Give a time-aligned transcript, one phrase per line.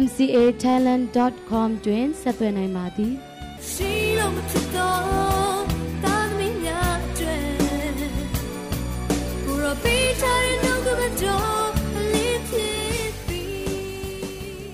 [0.00, 3.12] mcatalent.com တွင်ဆက်သွယ်နိုင်ပါသည်
[3.70, 5.62] ရှိလို့မဖြစ်တော့
[6.04, 7.36] တာသမီးများကျွဲ
[9.44, 11.70] ကိုရပီချာရဲ့နှုတ်ကပတော်
[12.12, 14.72] လေးဖြစ်ပြီး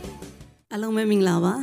[0.74, 1.55] အလုံးမင်္ဂလာပါ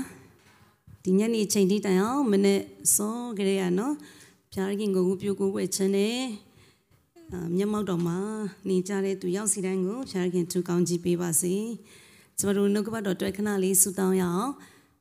[1.03, 2.62] ဒီညနေချိန်ထိတိုင်အောင်မနေ့
[2.95, 3.95] စောကြရနော်
[4.53, 6.22] ဖျားခင်ကိုပြိုကိုဝဲချင်တယ်
[7.56, 8.17] မျက်မှောက်တော်မှာ
[8.67, 11.56] နေကြတဲ့သူရောက်စီတိုင်းကိုဖျားခင်သူကောင်းကြည့်ပေးပါစေ။
[12.39, 14.52] ကျမတို့နှုတ်ကပတ်တော်တွေ့ခဏလေးဆုတောင်းရအောင်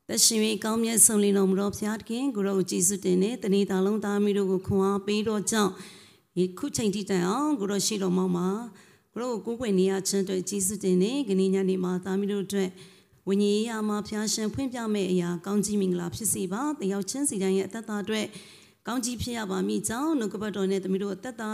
[0.09, 5.73] တရှင်၍ကောင်းမြတ်ဆုံးလင်းတော်မူသောဘုရားသခင်ကိုရောကြည်စုတင်တဲ့တဏီတာလုံးသားမီးတို့ကိုခွန်အားပေးတော်ကြောင့်
[6.37, 8.49] ဒီခုချိန်ထိတိုင်အောင်ကိုရောရှိတော်မောင်းမှာ
[9.13, 12.71] ကိုရောကိုကိုွယ်နေရခြင်းအတွက်ကြည်စုတင်နေခဏညနေမှာသားမီးတို့အတွက်
[13.29, 18.27] ဝိညာဉ်ရေးအမှာဖျားရှင်ဖွင့်ပြမဲ့အရာကောင်းကြီးမင်္ဂလာဖြစ်စေပါတယောက်ချင်းစီတိုင်းရဲ့အသက်တာအတွက်
[18.87, 21.51] ကောင်းကြီးဖြစ်ရပါမိကြောင်းနှုတ်ကပတ်တော်နဲ့တမီးတို့အသက်တာ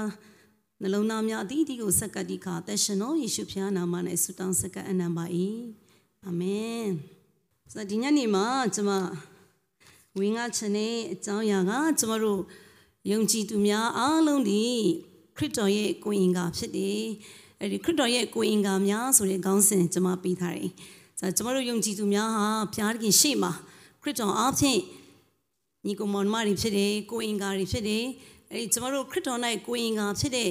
[0.83, 5.25] နှလုံးသားများအသီးသီးကိုဆက်ကပ်တိခါသက်ရှင်တော်ယေရှုဖျားနာမနဲ့ဆုတောင်းဆက်ကပ်အနံပါ၏
[6.27, 6.87] အာမင်
[7.73, 8.93] ဆိုဒီညနေမှာကျွန်မ
[10.19, 12.41] ဝင်းငါချင်တဲ့အကြောင်းအရာကကျွန်မတို့
[13.11, 14.63] ယုံကြည်သူများအားလုံးဒီ
[15.37, 17.03] ခရစ်တော်ရဲ့ကိုယ်အင်္ဂါဖြစ်တယ်
[17.61, 20.71] အဲဒီခရစ်တော်ရဲ့ကိုယ်အင်္ဂါများဆိုတဲ့ခေါင်းစဉ်ကျွန်မပေးထားတယ်
[21.21, 23.53] ဆိုကျွန်မတို့ယုံကြည်သူများဟာဘုရားသခင်ရှေ့မှာ
[24.03, 24.81] ခရစ်တော်အားဖြင့်
[25.87, 28.05] ညီကိုမောင်မတွေဖြစ်တယ်ကိုယ်အင်္ဂါတွေဖြစ်တယ်
[28.51, 30.51] အဲဒီကျွန်မတို့ခရစ်တော်၌ကိုယ်အင်္ဂါဖြစ်တဲ့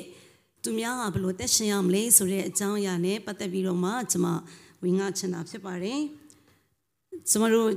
[0.63, 4.27] သူများဟာဘယ်လိုတက်ရှင်ရမလဲဆိုတဲ့အကြောင်းအရာနဲ့ပတ်သက်ပြီးတော့မှကျွန်မ
[4.83, 6.01] ဝင်ငါချင်တာဖြစ်ပါတယ်။
[7.29, 7.71] ကျွန်တော်တို့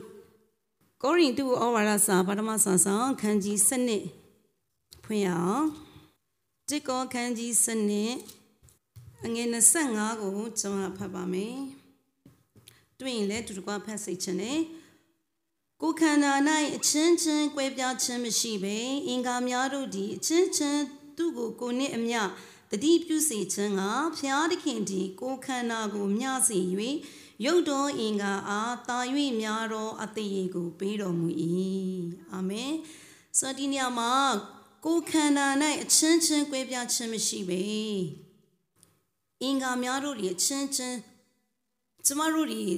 [1.03, 4.04] ကောရိန္သုဩဝါဒစာပထမဆာဆောင်ခန်းကြီး7နှစ်
[5.04, 5.65] ဖွင့်ရအောင်။
[6.69, 8.12] တိကောခန်းကြီး7နှစ်
[9.25, 11.56] အငယ်25ကိုကျွန်တော်ဖတ်ပါမယ်။
[13.00, 14.60] တွေ့ရင်လည်းတူတကွဖတ်စိတ်ချင်တယ်။
[15.82, 16.32] ကိုခန္ဓာ၌
[16.76, 18.76] အချင်းချင်းကွဲပြားခြင်းမရှိဘဲ
[19.06, 20.82] အင်္ဂါများတို့သည်အချင်းချင်း
[21.16, 22.21] သူ့ကိုကိုနှင့်အမျှ
[22.72, 23.81] တတိပြုစေခြင်းက
[24.18, 26.59] ဖျားသခင်ဒီကိုခန္ဓာကိုမျှစေ၍
[27.46, 29.00] ရုပ်တော်အင်္ဂါအားတာ၍
[29.41, 31.28] များသောအသေးကိုပေးတော်မူ၏
[32.34, 32.74] အာမင်
[33.40, 34.12] ဆိုဒီညမှာ
[34.85, 35.47] ကိုခန္ဓာ၌
[35.84, 37.62] အချင်းချင်းကွဲပြားခြင်းမရှိပေ
[39.41, 40.97] အင်္ဂါများတို့၏အချင်းချင်း
[42.06, 42.50] ကျမတို့၏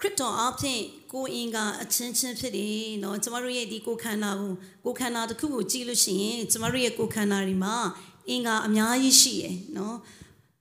[0.00, 0.80] ခရစ်တော်အဖင်
[1.12, 4.52] ကိုအင်္ဂါအချင်းချင်းဖြစ်တယ်เนาะကျမတို့ရဲ့ဒီကိုခန္ဓာကို
[4.84, 7.76] ကိုခန္ဓာတစ်ခုကိုကြည့်လို့ရှိရင်ကျမတို့ရဲ့ကိုခန္ဓာတွေမှာ
[8.29, 9.97] အင်္ဂါအများကြီးရှိရယ်နော်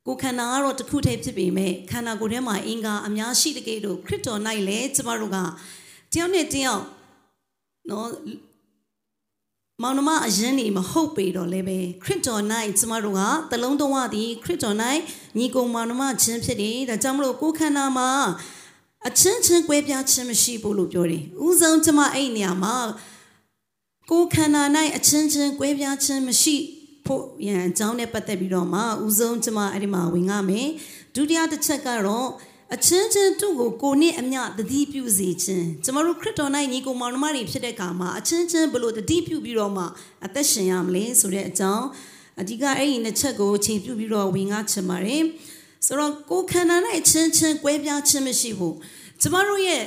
[0.06, 5.38] ကိုခန္ဓာကတော့တစ်ခုတည်းဖြစ်ပေမဲ့ခန္ဓာကိုယ်ထဲမှာအင်္ဂါအများရှိတဲ့ကဲ့သို့ခရစ်တော်၌လည်းကျမတို့က
[6.12, 6.84] တယောက်နဲ့တယောက်
[7.91, 8.09] နော်
[9.82, 12.43] မောင်နှမအရင်နေမဟုတ်ပေတော့လည်းပဲခရစ်တော်၌
[12.78, 13.20] ကျမတို့က
[13.50, 14.76] တလုံးတော်ဝသည်ခရစ်တော်၌
[15.38, 18.10] ညီကုံမောင်နှမချင်းဖြစ်တယ်ဒါကြောင့်မလို့ကိုခန္ဓာမှာ
[19.09, 22.76] အချင်းချင်းကွဲပြားခြင်းမရှိဘူးလို့ပြောတယ်။ဥဆုံးကျမအဲ့နေရာမှာ
[24.10, 24.62] ကိုခန္ဓာ၌
[24.97, 26.56] အချင်းချင်းကွဲပြားခြင်းမရှိ
[27.06, 30.69] ဖို့ရန်အကြောင်းနဲ့ပတ်သက်ပြီးတော့မှဦးဆုံးကျမအဲ့ဒီမှာဝင်ရမယ်
[31.15, 32.28] ဒုတိယတစ်ချက်ကတော့
[32.75, 39.84] အချင်းချင်းသူ့ကိုကိုနဲ့အမျှတတိပြုစေခြင်းကျမတို့ခရစ်တော်၌ညီကိုမောင်နှမတွေဖြစ်တဲ့အခါမှာအချင်းချင်းဘလို့တတိပြုပြီးတော့မှ
[40.25, 41.87] အသက်ရှင်ရမလဲဆိုတဲ့အကြောင်း
[42.41, 45.22] အဓိကအဲ့ဒီနှစ်ချက်ကိုချိန်ပြုပြီးတော့ဝင်ငါချင်ပါတယ်
[45.87, 48.77] ဆိုတော့ကိုခန္ဓာ၌အချင်းချင်းကွဲပြားခြင်းမရှိဘူး
[49.21, 49.84] ကျမတို့ရဲ့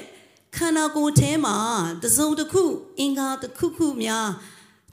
[0.58, 1.56] ခန္ဓာကိုယ်ထဲမှာ
[2.04, 2.64] တစုံတစ်ခု
[3.00, 4.28] အင်္ဂါတစ်ခုခုများ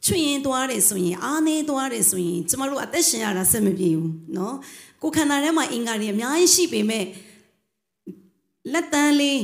[0.05, 4.53] ချွင်ရင်သွားတယ်ဆိုရင်အားနေသွားတယ်ဆိုရင်ကျမတို့အသက်ရှင်ရတာဆက်မပြေဘူးเนาะ
[5.01, 7.05] ကိုခန္ဓာထဲမှာအင်္ဂါတွေအများကြီးရှိပေမဲ့
[8.73, 9.41] လက်တန်းလေး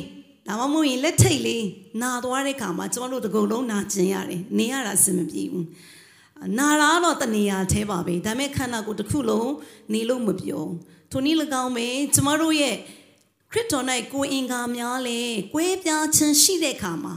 [0.48, 1.66] ဒါမှမဟုတ်ရင်လက်ထိတ်လေး
[2.02, 5.66] နာသွားတဲ့ခါမှာကျမတို့တကုံလုံးနာကျင်ရတယ်နေရတာအဆင်မပြေဘူး
[6.58, 9.52] နာတာတော့တနေရာแท้ပါပဲဒါပေမဲ့ခန္ဓာကိုယ်တစ်ခုလုံး
[9.94, 10.66] နေလို့မပြော
[11.12, 12.76] ထိုနည်း၎င်းပဲကျမတို့ရဲ့
[13.52, 15.20] ခရစ်တော်၌ကိုယ်အင်္ဂါများလဲ
[15.54, 17.16] ကွဲပြားခြင်းရှိတဲ့ခါမှာ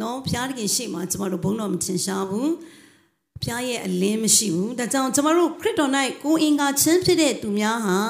[0.00, 2.50] နော်ဘုရားသခင်ရှေ့မှာကျမတို့ဘုန်းတော်မထင်ရှားဘူး
[3.42, 5.92] ဘုရားရဲ့အလင်းမရှိဘူးဒါကြောင့်ကျမတို့ခရစ်တော်၌
[6.22, 8.00] ကိုယ်အင်္ဂါချင်းဖြစ်တဲ့သူများဟာ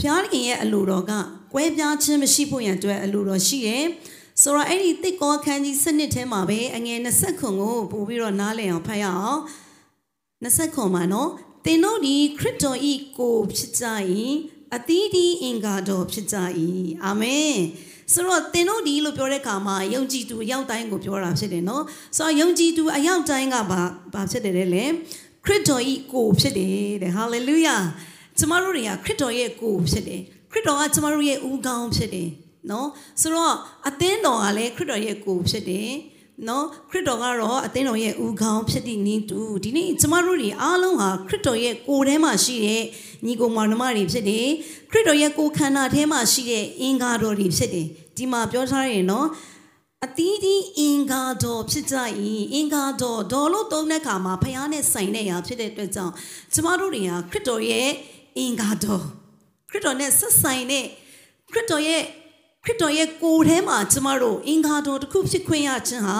[0.00, 1.12] ဘုရားသခင်ရဲ့အလိုတော်က
[1.52, 3.84] ကွဲပြားခြင်းမရှိဖို့ရန်အတွက်အလိုတော်ရှိတယ်
[4.42, 9.40] ဆိုတော့အဲ့ဒီတစ်ကောခန်းကြီးစနစ်ထဲမှာပဲအငယ်20ခွန်ကိုပို့ပြီးတော့နားလည်အောင်ဖတ်ရအောင်
[10.44, 11.30] 20ခွန်မှာနော်
[11.64, 13.84] သင်တို့ဒီခရစ်တော်ဤကိုဖြစ်ကြ၏
[14.74, 16.36] အသီးဒီအင်္ဂါတော်ဖြစ်ကြ၏
[17.04, 17.54] အာမင်
[18.12, 21.84] ဆိုတော့သင်တို့ဒီလို့ပြောတဲ့အခါမှာယုံကြည်သူအရောက်တိုင်းကိုပြောတာဖြစ်တယ်နော်
[22.16, 23.82] ဆိုတော့ယုံကြည်သူအရောက်တိုင်းကဘာ
[24.14, 24.84] ဘာဖြစ်တယ်လဲ
[25.44, 27.76] ခရစ်တော်ဤကိုဖြစ်တယ်တဲ့ဟာလေလုယာ
[28.38, 32.28] ကျမတို့တွေကခရစ်တော်ရဲ့ကိုဖြစ်တယ်ခရစ်တော်ကကျမတို့ရဲ့ဦးခေါင်းဖြစ်တယ်
[32.70, 32.88] နော်
[33.20, 33.54] ဆိုတော့
[33.88, 35.90] အသင်းတော်ကလည်းခရစ်တော်ရဲ့ကိုယ်ဖြစ်တယ်
[36.48, 42.82] နော်ခရစ်တော်ကတော့အသင်းတော်ရဲ့ဦးခေါင်းဖြစ်သည့်နည်းတူဒီနေ့ကျမတို့တွေအားလုံးဟာခရစ်တော်ရဲ့ကိုယ်ထဲမှာရှိတဲ့
[43.26, 44.46] ညီကိုမောင်နှမတွေဖြစ်တယ်
[44.90, 49.26] ခရစ်တော်ရဲ့ကိုယ်ခန္ဓာထဲမှာရှိတဲ့အင်္ဂါတော်တွေဖြစ်တယ်ဒီမှာပြောထားရင်နော်
[50.04, 51.96] အတီးဒီအင်္ဂါတော်ဖြစ်ကြ၏
[52.54, 56.14] အင်္ဂါတော်ဒေါ်လို့သုံးတဲ့အခါမှာဖခင်နဲ့ဆိုင်တဲ့ရာဖြစ်တဲ့အတွက်ကြောင့်
[56.52, 57.88] ကျမတို့တွေဟာခရစ်တော်ရဲ့
[58.38, 59.04] အင်္ဂါတော်
[59.70, 60.84] ခရစ်တော်နဲ့ဆက်ဆိုင်တဲ့
[61.52, 62.02] ခရစ်တော်ရဲ့
[62.64, 66.18] ခရစ်တော်ရဲ့ကိုယ်ထဲမှာကျမတို့အင်္ဂါတော်တစ်ခုဖြစ်ခွင့်ရခြင်းဟာ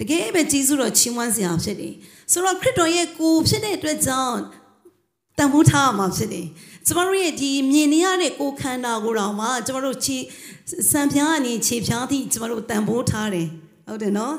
[0.00, 1.94] တကယ်ပဲကျေးဇူးတော်ချီးမွမ်းစရာဖြစ်တယ်
[2.32, 4.38] ဆိုတော့ခရစ်တော်ရဲ့ကိုယ်ဖြစ်တဲ့အတွက်ကြောင့်
[5.38, 6.46] တန်ဖိုးထားမှာဖြစ်တယ်
[6.86, 10.16] ကျမတို့ရဲ့ဒီမြင်နေရတဲ့ကိုယ်ခန္ဓာကိုယ်တော်မှာကျမတို့ခြေ
[10.90, 13.48] စံပြားအနေခြေဖြားသည့်ကျမတို့တန်ဖိုးထားတယ်
[13.86, 14.34] ဟုတ်တယ်နော်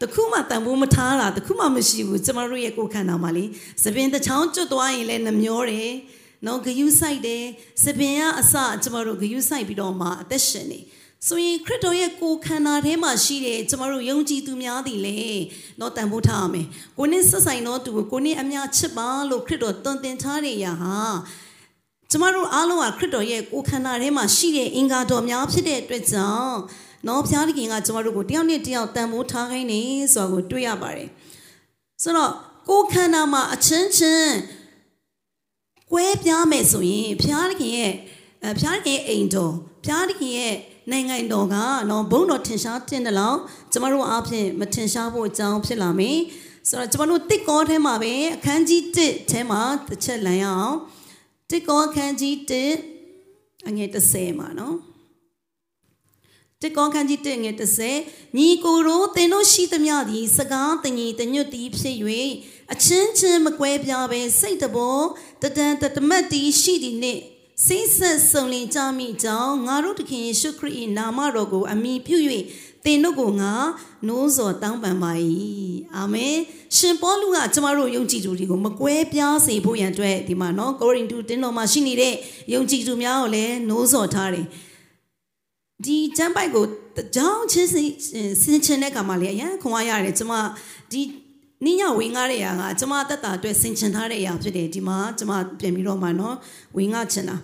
[0.00, 3.44] တခုမှတန်ဖိုးမထားတာတခုမှမရှိဘူးကျမတို့ရဲ့ကိုယ်ခန္ဓာမှာလေ
[3.82, 5.90] သပင်တစ်ချောင်းကျွတ်သွားရင်လည်းနှမျောတယ်
[6.46, 7.44] နော်ဂယုဆိုင်တယ်
[7.84, 10.80] သပင်ကအစကျမတို့ဂယုဆိုင်ပြီးတော့မှအသက်ရှင်နေ
[11.28, 15.18] ဆိုရင်ခရစ်တော်ရဲ့ကိုယ်ခန္ဓာထဲမှာရှိတဲ့ကျမတို့ယုံကြည်သူများသည်လေ
[15.80, 16.66] တော့တန်ဖိုးထားရမယ်
[16.98, 20.98] ကိုနစ်ဆက်ဆိုင်တော့သူကိုကိုနစ်အများချစ်ပါလို့ခရစ်တော်တွင်တင်ထားတဲ့အရာဟာ
[22.10, 26.58] ကျမတို့အားလုံးဟာခရစ်တော်ရဲ့ကိုယ်ခန္ဓာထဲမှာရှိတဲ့အင်္ဂါတော်များဖြစ်တဲ့အတွက်ကြောင့်
[27.08, 29.80] နော်ဘုရားသခင်ကကျမတို့ကိုတယောက်နဲ့တယောက်တန်ဖိုးထားခိုင်းနေ
[30.14, 31.08] ဆိုတာကိုတွေ့ရပါတယ်
[32.02, 32.32] ဆိုတော့
[32.68, 34.32] ကိုယ်ခန္ဓာမှာအချင်းချင်း
[35.92, 37.92] ကွဲပြားမယ်ဆိုရင်ဘုရားသခင်ရဲ့
[38.58, 39.54] ဘုရားသခင်ရဲ့အိမ်တော်
[39.84, 40.54] ဘုရားသခင်ရဲ့
[40.90, 41.56] နိုင်ငံတော်က
[41.90, 43.38] နော်ဘုံတော်ထင်ရှားတင်တယ်လို့
[43.72, 46.18] ကျမတို့အားဖြင့်မထင်ရှားဖို့အကြောင်းဖြစ်လာမယ်
[46.68, 50.76] ဆိုတော့ကျမတို့တစ်ကောထဲမှာပဲအခန်းကြီး1ထဲမှာတစ်ချက်လမ်းရအောင်
[51.50, 52.34] တစ်ကောအခန်းကြီး
[53.02, 54.76] 1အငယ်30မှာနော်
[56.62, 57.54] တစ်ကောခန်းကြီး1ငယ်
[57.96, 61.96] 30ညီကိုတို့သင်တို့ရှိသမျှသည်စကားတညီတညွတ်သည်ဖြစ်၍
[62.72, 64.98] အချင်းချင်းမကွဲပြားပဲစိတ်တဘော
[65.42, 67.20] တဒံတတမတ်တီရှိသည်နှင့်
[67.66, 72.18] စိတ်ဆက်ဆုံလင်ကြမိကြောင်းငါတို့တခင်ယေရှုခရစ်၏နာမတော်ကို အမိပြု၍
[72.84, 73.52] သင်တို့ကိုငါ
[74.08, 75.12] နိုးစော်တောင်းပန်ပါ၏
[75.96, 76.36] အာမင်
[76.76, 82.14] ရှင်ပေါလုကကျမတို့ယုံကြည်သူတွေကိုမကွဲပြားစေဖို့ရန်အတွက်ဒီမှာနော်ကိုရိန္သုတင်းတော်မှာရှိနေတဲ့
[82.52, 84.46] ယုံကြည်သူများကိုလည်းနိုးစော်ထားတယ်
[85.84, 86.64] ဒီကျမ်းပိုက်ကို
[87.16, 90.32] ကြောင်းချင်းစင်ချင်းတဲ့ကမှာလေအရန်ခွန်အားရတယ်ကျမ
[90.90, 91.00] ဒီ
[91.64, 96.36] နိညာဝင်ကားတဲ့ရာကကျမတက်တာအတွက်ဆင်ချင်ထားတဲ့ရာဖြစ်တယ်ဒီမှာကျမပြင်ပြီးတော့မှနော်
[96.76, 97.36] ဝင်ကားချင်တာ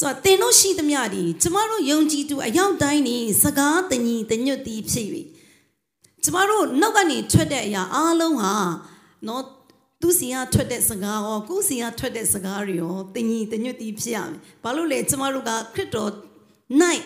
[0.00, 5.06] ဆိုတော့တင်တို့ရှိသမျှဒီကျမတို့ယုံကြည်သူအယောက်တိုင်းနေစကားတညီတညွတ်တီဖြစ်၍
[6.24, 8.52] ကျမတို့နောက်ကနေထွက်တဲ့အရာအားလုံးဟာ
[9.26, 9.44] နော်
[10.00, 16.10] သူစီကထွက်တဲ့စကားရောကိုစီကထွက်တဲ့စကားတွေရောတညီတညွတ်တီဖြစ်ရမယ်ဘာလို့လဲကျမတို့ကခရစ်တော်
[16.82, 17.04] night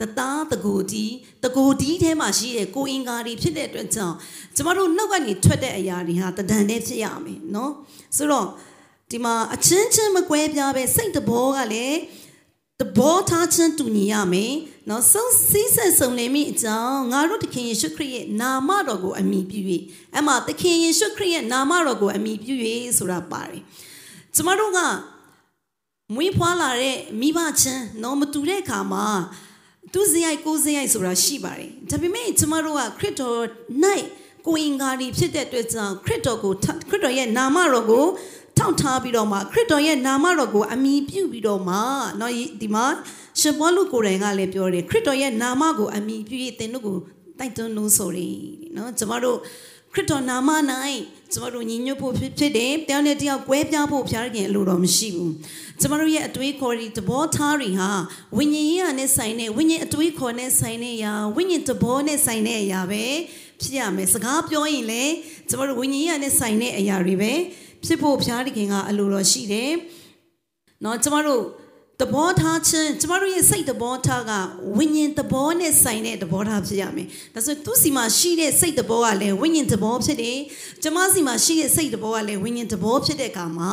[0.00, 1.14] တသားတကူတီး
[1.44, 4.16] တကူတီးထဲမှာရှိတဲ့ကိုအင်္ဂါတွေဖြစ်တဲ့အတွက်ကြောင့်
[4.56, 7.72] ကျမတို့နှုတ်ကနေထွက်တဲ့အရာတွေဟာတဒံနဲ့ဖြစ်ရမယ်နော်
[8.16, 8.46] ဆိုတော့
[9.10, 11.98] ဒီမှာအချင်းချင်းမကွဲပြားပဲစိတ်တဘောကလည်း
[12.80, 14.52] တဘောထားချင်းတူညီရမယ်
[14.88, 19.60] နော်ဆုံးစည်းဆက်ဆုံးနေမိအကြောင်းငါတို့သခင်ယေရှုခရစ်ရဲ့နာမတော်ကိုအမိပြု၍
[20.14, 22.54] အဲ့မှာသခင်ယေရှုခရစ်ရဲ့နာမတော်ကိုအမိပြု၍
[22.98, 23.62] ဆိုတာပါတယ်
[24.34, 24.80] ကျမတို့က
[26.14, 29.06] မွေးဖွားလာတဲ့မိဘချင်းနော်မတူတဲ့အခါမှာ
[29.93, 33.39] သူစရိုက်ကိုစရိုက်ဆိုတာရှိပါတယ်ဒါပေမဲ့ကျမတို့ကခရစ်တော်
[33.83, 34.07] night
[34.45, 36.53] ကိုအင်္ဂါဒီဖြစ်တဲ့အတွက်ကြောင့်ခရစ်တော်ကို
[36.89, 38.05] ခရစ်တော်ရဲ့နာမတော်ကို
[38.57, 41.77] ထောက်ထားပြီးတော့မှခရစ်တော်ရဲ့နာမတော်ကိုအမိပြုပြီးတော့မှ
[42.17, 42.85] เนาะဒီမှာ
[43.39, 46.97] ရှင်ဘောလူကိုယ်တိုင်ကလည်းပြောတယ်ခရစ်တော်ရဲ့နာမကိုအမိပြု၍သင်တို့ကို
[47.39, 48.37] တိုက်တွန်းလို့ဆိုရယ်
[48.73, 49.37] เนาะကျမတို့
[49.93, 50.49] ခရစ်တော်နာမ၌
[51.32, 55.32] ကျမတို့ညီညွတ်ဖို့ဖြစ်တယ်တယောက်နဲ့တယောက်ကွဲပြားဖို့ဖျားခင်အလိုတော်မရှိဘူး
[55.80, 57.90] ကျမတို့ရဲ့အတွေးခေါ်တွေသဘောထားတွေဟာ
[58.36, 63.04] ဝိညာဉ်ရေးရနဲ့ဆိုင်တဲ့ဝိညာဉ်အတွေးခေါ်နဲ့ဆိုင်တဲ့အရာဝိညာဉ်သဘောနဲ့ဆိုင်တဲ့အရာပဲ
[63.60, 65.14] ဖြစ်ရမယ်စကားပြောရင်လည်း
[65.48, 67.32] ကျမတို့ဝိညာဉ်ရေးရနဲ့ဆိုင်တဲ့အရာတွေပဲ
[67.84, 69.72] ဖြစ်ဖို့ဖျားခင်ကအလိုတော်ရှိတယ်။
[70.84, 71.42] နော်ကျမတို့
[72.02, 74.32] သဘောထားခြင်းကျမတို့ရဲ့စိတ်သဘောထားက
[74.76, 80.36] ဝိညာဉ်သဘောနဲ့ဆိုင်တဲ့သဘောထားဖြစ်ရမယ်။ဒါဆိုသူစီမှာရှိတဲ့စိတ်သဘောကလည်းဝိညာဉ်သဘောဖြစ်တယ်။
[80.82, 83.70] ကျမစီမှာရှိတဲ့စိတ်သဘောကလည်းဝိညာဉ်သဘောဖြစ်တဲ့အခါမှာ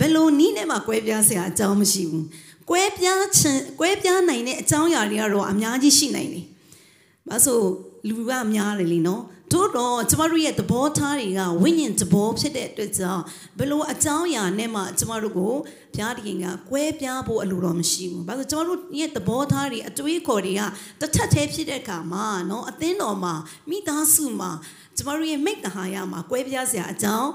[0.00, 2.24] ဘယ်လိုနည်းနဲ့မှကွဲပြားစရာအကြောင်းမရှိဘူး။
[2.70, 6.44] ကွဲပြားခြင်းကွဲပြားနိုင်တဲ့အကြောင်းအရာတွေကတော့အများကြီးရှိနိုင်တယ်။
[7.28, 7.66] ဘာလို့
[8.08, 13.22] လူကများတယ်လीနော်။ တို့တော့ကျမတို့ရဲ့သဘောထားတွေကဝိညာဉ်သဘောဖြစ်တဲ့အတွက်ကြောင့်
[13.58, 15.52] ဘလို့အကြောင်းအရာနဲ့မှကျမတို့ကို
[15.94, 20.62] ဘုရားတခင်ကကွဲပြားဖို့အလိုတော်မရှိဘူး။ဘာလို့ကျမတို့ရဲ့သဘောထားတွေအတွေးခေါ်တွေက
[21.00, 23.34] တစ်ထပ်သေးဖြစ်တဲ့အခါမှာနော်အသင်းတော်မှာ
[23.70, 24.50] မိသားစုမှာ
[24.96, 27.30] ကျမတို့ရဲ့မိတ္တဟာရမှာကွဲပြားစရာအကြောင်း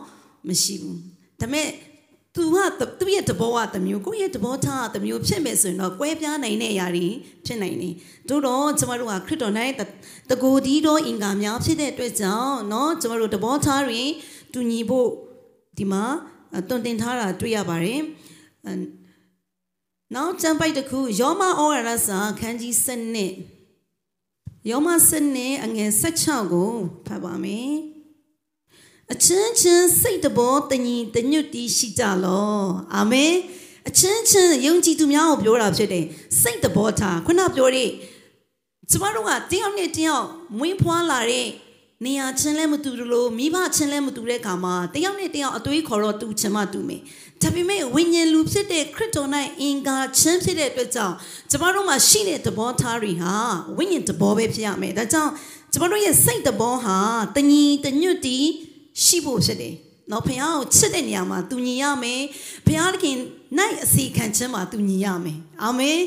[0.48, 0.98] မရှိဘူး။
[1.42, 1.68] ဒါပေမဲ့
[2.37, 2.57] သူက
[3.01, 7.07] သူ့ရဲ့တဘောကတမျိုးကိုယ့်ရဲ့တဘောထားကတမျိုးဖြစ်မယ်ဆိုရင်တော့ကွဲပြားနိုင်တဲ့အရာတွေ
[7.47, 7.95] ဖြစ်နိုင်တယ်။
[8.29, 9.55] တို့တော့ကျမတို့ကခရစ်တော်၌
[10.31, 14.09] တကိုယ်ဒီတော့အင်္ဂါများဖြစ်တဲ့အတွက်ကြောင့်เนาะကျမတို့တဘောထားတွင်
[14.53, 15.09] တူညီဖို့
[15.79, 16.05] ဒီမှာ
[16.69, 18.01] တွင်တင်ထားတာတွေ့ရပါတယ်။
[20.15, 22.75] နောက်ကျမ်းပိုက်တစ်ခုယောမဩဝါဒစာခန်းကြီး
[23.69, 26.73] 7 ယောမစနဲ့အငယ်16ကို
[27.07, 27.71] ဖတ်ပါမယ်
[29.14, 32.60] အချင်းချင်းစိတ်တဘောတညီတညွတ်တီးရှိကြလော
[32.96, 33.34] အာမင်
[33.88, 36.06] အချင်းချင်းယုံကြည်သူများကိုပြောတာဖြစ်တယ်
[36.42, 37.90] စိတ်တဘောထားခုနပြောတဲ့
[38.90, 40.26] ကျမတို့ကတယောက်နဲ့တယောက်
[40.58, 41.48] မွေးဖွားလာတဲ့
[42.06, 47.02] နေရာချင်းလဲမတူလို့မိဘချင်းလဲမတူတဲ့အခါမှာတယောက်နဲ့တယောက်အသွေးခေါ်တော့တူချင်မှတူမယ်
[47.42, 49.30] ဒါပေမဲ့ဝိညာဉ်လူဖြစ်တဲ့ခရစ်တော်၌
[49.62, 51.16] အင်္ဂါချင်းဖြစ်တဲ့အတွက်ကြောင့်
[51.52, 53.34] ကျမတို့မှာရှိတဲ့သဘောထားတွေဟာ
[53.78, 55.32] ဝိညာဉ်သဘောပဲဖြစ်ရမယ်ဒါကြောင့်
[55.74, 56.98] ကျမတို့ရဲ့စိတ်သဘောဟာ
[57.36, 58.38] တညီတညွတ်တီ
[59.04, 59.76] ရှိဖို့ဖြစ်တယ်
[60.12, 62.22] နော်ဖခင်ကိုချစ်တဲ့နေရာမှာသူညီရမယ်
[62.66, 63.18] ဖခင်ခင်
[63.58, 66.00] နိုင်အစီခံခြင်းမှာသူညီရမယ်အာမင်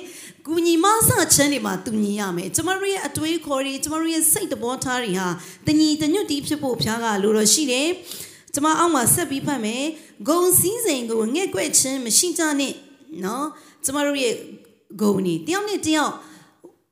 [0.46, 5.28] ကူညီမဆခြင်းတွေမှာသူညီရမယ်ကျမတို့ရဲ့အတွေးခေါ်တွေကျမတို့ရဲ့စိတ်သဘောထားတွေဟာ
[5.66, 7.88] တညီတညွတ်တီဖြစ်ဖို့ဖခင်ကလိုတော့ရှိတယ်
[8.54, 9.84] ကျမအောက်မှာဆက်ပြီးဖတ်မယ်
[10.28, 12.74] ဂုံစည်းစိမ်ကိုငဲ့ကွက်ခြင်းမရှိကြနဲ့
[13.24, 13.46] နော်
[13.84, 14.34] ကျမတို့ရဲ့
[15.00, 16.14] ဂုံနေတယောက်နဲ့တယောက်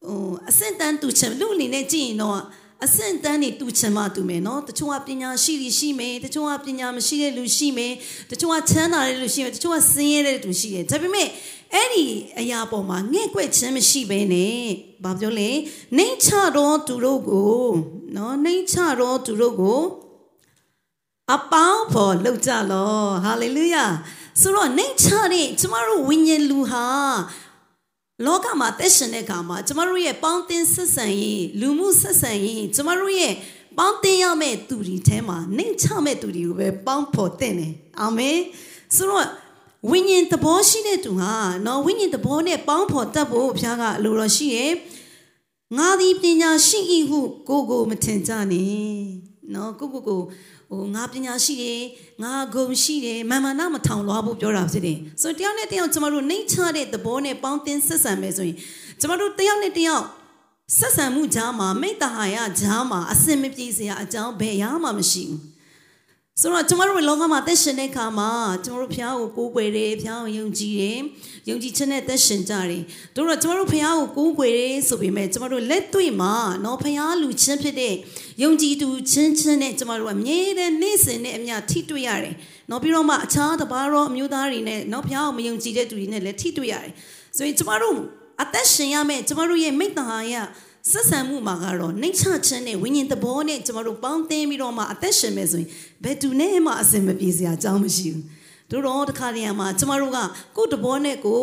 [0.06, 2.40] ဟိုအဆင့်တန်းတူချင်လူအနေနဲ့ကြည့်ရင်တော့
[2.84, 7.92] အဆင့်တန်းနေတူချင်မှတူမယ်နော်တချို့ကပညာရှိတွေရှိမယ်တချို့ကပညာမရှိတဲ့လူရှိမယ်
[8.30, 11.28] တချို့ကချမ်းသာတဲ့လူရှိမယ်တချို့ကဆင်းရဲတဲ့လူရှိတယ်ဒါပေမဲ့
[11.74, 12.04] အဲ့ဒီ
[12.38, 14.58] အရာပေါ်မှာငဲ့ကွက်ခြင်းမရှိဘဲနဲ့
[15.04, 15.50] ဘာပြောလဲ
[15.96, 17.62] နှိမ့်ချတော့သူတို့ကို
[18.16, 19.80] နော်နှိမ့်ချတော့သူတို့ကို
[21.34, 23.84] အပေါင်းဖို့လောက်ကြလောဟာလေလုယာ
[24.40, 26.86] ဆိုတော့နှိမ့်ချတဲ့ကျမတို့ဝိညာဉ်လူဟာ
[28.24, 33.34] လောကမှာသက်ရှင်တဲ့အခါမှာကျမတို့ရဲ့ပေါင်းတင်ဆက်ဆံရေးလူမှုဆက်ဆံရေးကျမတို့ရဲ့
[33.78, 38.38] ပေါင်းတင်ရမယ့်သူတွေထဲမှာနှိမ့်ချမယ့်သူတွေကိုပဲပေါင်းဖို့တဲ့တယ်အာမင်
[38.96, 39.26] ဆိုတော့
[39.90, 41.32] ဝိညာဉ်သဘောရှိတဲ့သူဟာ
[41.66, 44.72] နော်ဝိညာဉ်သဘောနဲ့ပေါင်းဖို့တတ်ဖို့ဘုရားကအလိုတော်ရှိရဲ့
[45.78, 48.68] ငါသည်ပညာရှိ၏ဟုကိုကိုမထင်ကြနဲ့
[49.54, 50.20] နော်ကိုကိုကို
[50.70, 51.80] ဟိုငါပညာရှိတယ်
[52.22, 58.56] ငါဂုံရှိတယ်မာမနာမထောင်လွားဖို့ပြောတာဖြစ်တယ်ဆိုတော့တယောက်နဲ့တယောက်ကျမတို့နှိမ့်ချတဲ့သဘောနဲ့ပေါင်းတင်ဆက်ဆံမယ်ဆိုရင်
[59.00, 60.04] ကျမတို့တယောက်နဲ့တယောက်
[60.78, 65.47] ဆက်ဆံမှုကြားမှာမိတ္တဟာယကြားမှာအစင်မပြေစရာအကြောင်းဘယ်ရာမှမရှိဘူး
[66.42, 68.30] ဆိုတော့ကျမတို့လောကမှာသက်ရှင်တဲ့အခါမှာ
[68.64, 70.98] ကျမတို့ဖះကိုကိုးကွယ်တယ်ဖះကိုယုံကြည်တယ်
[71.48, 72.82] ယုံကြည်ခြင်းနဲ့သက်ရှင်ကြတယ်
[73.16, 77.94] တို့တော့ကျမတို့ဖះကိုကိုးကွယ်တယ်ဆိုပေမဲ့ကျမတို့လက်တွေ့မှာနော်ဖះလူချင်းဖြစ်တဲ့
[78.42, 82.34] ယုံကြည်သူချင်းချင်းနဲ့ကျမတို့ကမြဲတဲ့နေ့စဉ်နဲ့အမျှထိတွေ့ရတယ်
[82.70, 86.92] နော်ပြီးတော့မှအခြားတပါးသောအမျိုးသားတွေနဲ့နော်ဖះကိုမယုံကြည်တဲ့သူတွေနဲ့လည်းထိတွေ့ရတယ်
[87.36, 87.98] ဆိုရင်ကျမတို့
[88.42, 90.34] အသက်ရှင်ရမယ့်ကျမတို့ရဲ့မိတ္တဟာယ
[90.92, 95.68] ဆက်ဆံမှုမှာကတော့နှိမ့်ချခြင်းနဲ့ဝိညာဉ်သဘောနဲ့ကျမတို့ပေါင်းသင်းပြီးတော့မှအသက်ရှင်မယ်ဆိုရင်
[96.04, 98.22] ဘယ်သူနဲ့မှအစင်မပြေစရာအကြောင်းမရှိဘူး
[98.70, 100.18] တို့တော့တခါတည်းမှာကျမတို့က
[100.56, 101.42] ကိုယ့်သဘောနဲ့ကို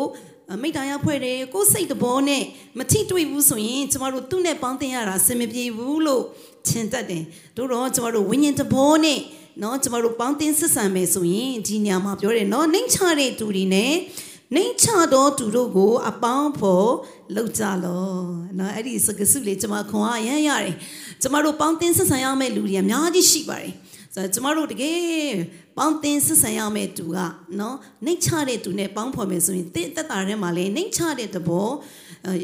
[0.62, 2.44] မိတ္တရာဖွဲ့တယ်ကိုယ်စိတ်သဘောနဲ့
[2.78, 6.24] မထိတွေ့ဘူးဆိုရင်ကျမတို့သူ့နဲ့ပေါင်းသင်းရတာအစင်မပြေဘူးလို့
[6.68, 7.24] ထင်တတ်တယ်
[7.58, 9.20] တို့တော့ကျမတို့ဝိညာဉ်သဘောနဲ့
[9.64, 13.94] နော်ကျမတို့ပေါင်းသင်းဆက်ဆံမယ်ဆိုရင်ဒီညမှာပြောတယ်နော်နှိမ့်ချတဲ့သူတွေနဲ့
[14.54, 16.90] နှိမ့်ချသောသူတို့ကို အပေါင်းဖို့
[17.36, 18.06] လောက်ကြလော
[18.60, 20.76] နော်အဲ့ဒီစကားစုလေးကျွန်မခွန်အားရမ်းရတယ်
[21.22, 23.72] ကျွန်မတို့ပေါင်းတင်ဆက်ဆံရမယ့်လူတွေအများကြီးရှိပါတယ်
[24.14, 25.00] ဆိုတော့ကျွန်မတို့တကယ်
[25.78, 27.18] ပေါင်းတင်ဆက်ဆံရမယ့်သူက
[27.60, 27.76] နော်
[28.06, 31.70] နှိမ့်ချတဲ့သူနဲ့ပေါင်းဖော်မယ်ဆိုရင်တက်တက်တာထဲမှာလည်းနှိမ့်ချတဲ့သဘော
[32.26, 32.36] အဲ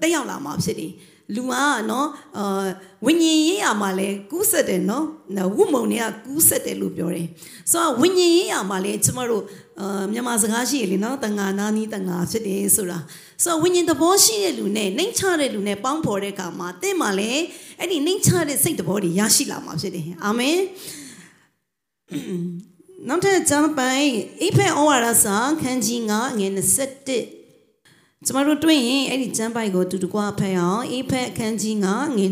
[0.00, 0.92] တက်ရောက်လာမှာဖြစ်တယ်
[1.34, 1.46] လူက
[1.90, 2.08] နော်
[2.38, 2.66] အာ
[3.06, 5.04] ဝိညာဉ်ရေးရမှာလဲကူးဆက်တယ်နော်
[5.56, 7.26] ဝုမုံတွေကကူးဆက်တယ်လို့ပြောတယ်
[7.72, 9.44] ဆိုတော့ဝိညာဉ်ရေးရမှာလဲကျမတို့
[9.80, 12.98] အာမြန်မာစကားရှိရလေနော်တန်ငါနာနီးတန်ငါဖြစ်တယ်ဆိုတာ
[13.44, 17.30] ဆိုတော့ဝိညာဉ်သဘောရှိတဲ့လူနဲ့နှိမ့်ချတဲ့လူနဲ့ပေါင်းဖော်တဲ့အခါမှာတင့်မှာလဲ
[17.78, 20.58] အဲ့ဒီနှိမ့်ချတဲ့စိတ်သဘောတွေရရှိလာမှာဖြစ်တယ်အာမင်
[23.08, 24.10] နောက်ထပ်ကျမ်းပိုင်း
[24.42, 27.39] အိဖက်ဩဝါဒစာခန်းကြီး9ငွေ21
[28.26, 32.26] ကျမတို့တွေ့ရင်အဲ့ဒီကျမ်းပိုက်ကိုတူတကွဖတ်အောင်အေဖက်အခန်းကြီး9ငွေ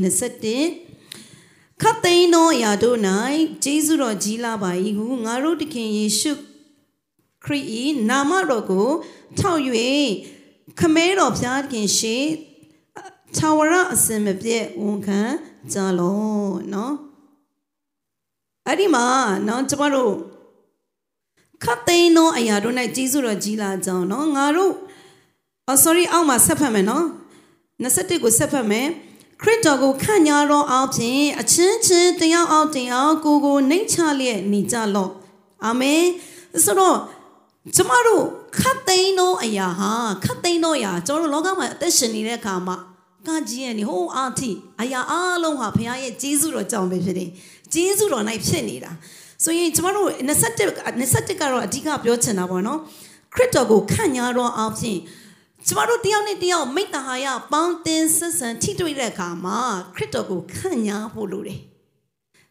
[0.88, 2.98] 21ခတ်သိန်းသောအရာတို့၌
[3.64, 6.32] ဂျေဇုတော်ကြီးလာပါ၏ဟုငါတို့တခင်ယေရှု
[7.44, 7.66] ခရစ်၏
[8.08, 8.88] နာမတော်ကို
[9.38, 9.60] ထောက်၍
[10.78, 12.16] ခမဲတော်ဖျားခင်ရှိ
[13.36, 15.20] သာဝရအစင်မပြည့်ဝန်ခံ
[15.72, 16.18] ကြလော
[16.72, 16.94] နော်
[18.66, 19.06] အဲ့ဒီမှာ
[19.48, 20.14] နော်ကျမတို့
[21.64, 24.74] ခတ်သိန်းသောအရာတို့၌ဂျေဇုတော်ကြီးလာကြောင်းနော်ငါတို့
[25.68, 27.04] အော် sorry အောက်မှာဆက်ဖတ်မယ်နော်
[27.82, 28.86] 21ကိုဆက်ဖတ်မယ်
[29.42, 35.12] ခရစ်တော်ကိုခန့်ညာတော်အောင်ဖြင့်အချင်းချင်းတယောက်အောင်တယောက်ကိုကိုနှိမ့်ချလျက်နေကြလော့
[35.64, 36.02] အာမင်
[36.64, 36.98] ဆိုတော့
[37.76, 38.24] ကျမတို့
[38.58, 39.92] ခတ်သိမ်းသောအရာဟာ
[40.24, 42.76] ခတ်သိမ်းသောအရာကျွန်တော်တို့လောကမှာအသက်ရှင်နေတဲ့အခါမှာ
[43.26, 44.50] ကကြီးရဲ့နေဟိုအာတိ
[44.82, 47.30] အရာအလုံးဟာဘုရားရဲ့ကျေးဇူးတော်ကြောင့်ပဲဖြစ်တယ်
[47.72, 48.90] ကျေးဇူးတော်၌ဖြစ်နေတာ
[49.44, 52.78] ဆိုရင်ကျမတို့21 21ကတော့အဓိကပြောချင်တာပေါ့နော်
[53.34, 55.00] ခရစ်တော်ကိုခန့်ညာတော်အောင်ဖြင့်
[55.70, 59.58] ကျမတို့တယောက်နဲ့တယောက်မိတ္တဟာယပေါင်းတင်ဆက်ဆံထိတွေ့တဲ့အခါမှာ
[59.94, 61.60] ခရစ်တော်ကိုခန့်ညာဖို့လိုတယ်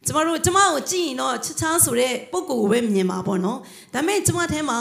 [0.05, 3.59] ကျမတို့ကျမကိုကြည့်ရင်တော့ချချားဆိုတဲ့ပုံကိုပဲမြင်ပါပေါ့နော်
[3.93, 4.79] ဒါပေမဲ့ကျမထဲမှာ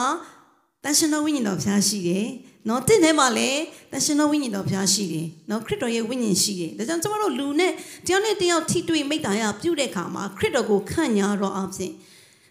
[0.85, 2.27] တန်ရှင်တော်ဝိညာဉ်တော်ဖျားရှိတယ်
[2.69, 3.61] နော်တင့်ထဲမှာလည်း
[3.93, 7.73] တရှင်တော်ဝိညာဉ်တော်ဘုရားရှိတယ်နော်ခရစ်တော်ရဲ့ဝိညာဉ်ရှိတယ်ဒါကြောင့်ကျွန်တော်တို့လူနဲ့
[8.07, 11.93] တယောက်နဲ့တယောက်ထိတွေ့မိတ္တာရပြုတဲ့အခါမှာခရစ်တော်ကိုခန့်ညာတော်အပြင်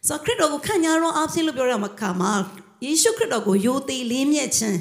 [0.07, 2.33] ဆိုခရစ်တော်ကိုခန့်ညာတော်အပြင်လို့ပြောရမှာခါမှာ
[2.83, 4.79] ယေရှုခရစ်တော်ကိုယိုသေးလေးမြတ်ခြင်း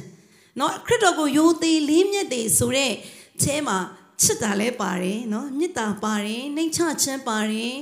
[0.59, 2.93] နော်ခရစ်တော်ကိုယိုသေးလေးမြတ်တယ်ဆိုတဲ့
[3.41, 3.79] အဲမှာ
[4.23, 7.75] ချစ်တာလည်းပါတယ်နော်မေတ္တာပါတယ်နှိမ်ချခြင်းပါတယ်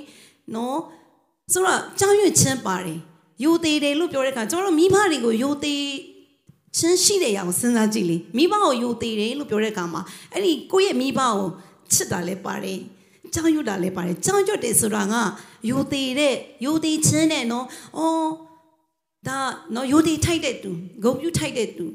[0.55, 0.79] နော်
[1.53, 2.99] ဆိုတော့ကြောက်ရွံ့ခြင်းပါတယ်
[3.45, 5.85] ယိုသေးတယ်လို့ပြောတဲ့အခါကျွန်တော်တို့မိဘတွေကိုယိုသေး
[6.77, 10.03] ချင်းရှိတဲ့အောင်စဉ်းစားကြည့်လေမိဘကိုယိုသေးတယ်လို့ပြောတဲ့အခါမှာ
[10.33, 11.37] အဲ့ဒီကိုယ့်ရဲ့မိဘကို
[11.93, 12.79] ချစ်တာလည်းပါတယ်
[13.35, 15.15] ကြောက်ရွံ့တာလည်းပါတယ်ကြောက်ရွံ့တယ်ဆိုတာက
[15.71, 18.29] ယိုသေးတဲ့ယိုသေးခြင်းနဲ့နော်အော်
[19.29, 19.39] ဒါ
[19.75, 20.71] နော်ယိုသေးထိုက်တဲ့သူ
[21.03, 21.87] ဂုံပြူထိုက်တဲ့သူ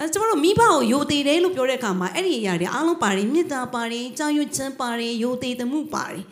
[0.00, 6.22] အဲကျွန်တော်တို့မိဘကိုယိုသေးတယ်လို့ပြောတဲ့အခါမှာအဲ့ဒီအရာတွေအားလုံးပါတယ်မေတ္တာပါတယ်ကြောက်ရွံ့ခြင်းပါတယ်ယိုသေးသမှုပါတယ်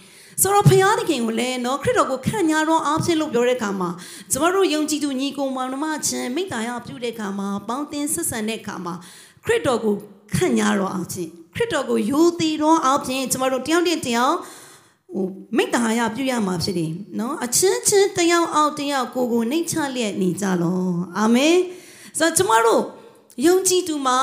[0.42, 3.90] ဆိုတော့ဖခင်သခင်ကိုလည်းနော်ခရစ်တော်ကိုခန့်ညာတော်အားဖြင့်လို့ပြောတဲ့အခါမှာ
[4.30, 8.94] ကျမတို့ယုံကြည်သူညီကိုမောင်နှမချင်းမိသားရပြုတဲ့အခါမှာပေါင်းတင်ဆက်ဆံတဲ့အခါမှာ
[9.44, 9.94] ခရစ်တော်ကို
[10.34, 14.36] ခန့်ညာတော်အားဖြင့်ခရစ်တော်ကိုယိုသေးတော်အားဖြင့်ကျမတို့တယောက်တည်းတယောက်
[15.14, 20.82] ဟိုမိသားရပြုရမှာဖြစ်တယ်နော်အချင်းချင်းတယောက်အောက်တယောက်ကိုကိုနှိမ့်ချလျက်နေကြလော
[21.18, 21.56] အာမင်
[22.18, 22.82] ဆိုတော့ကျမတို့
[23.44, 24.20] ယုံကြည်သူမှာ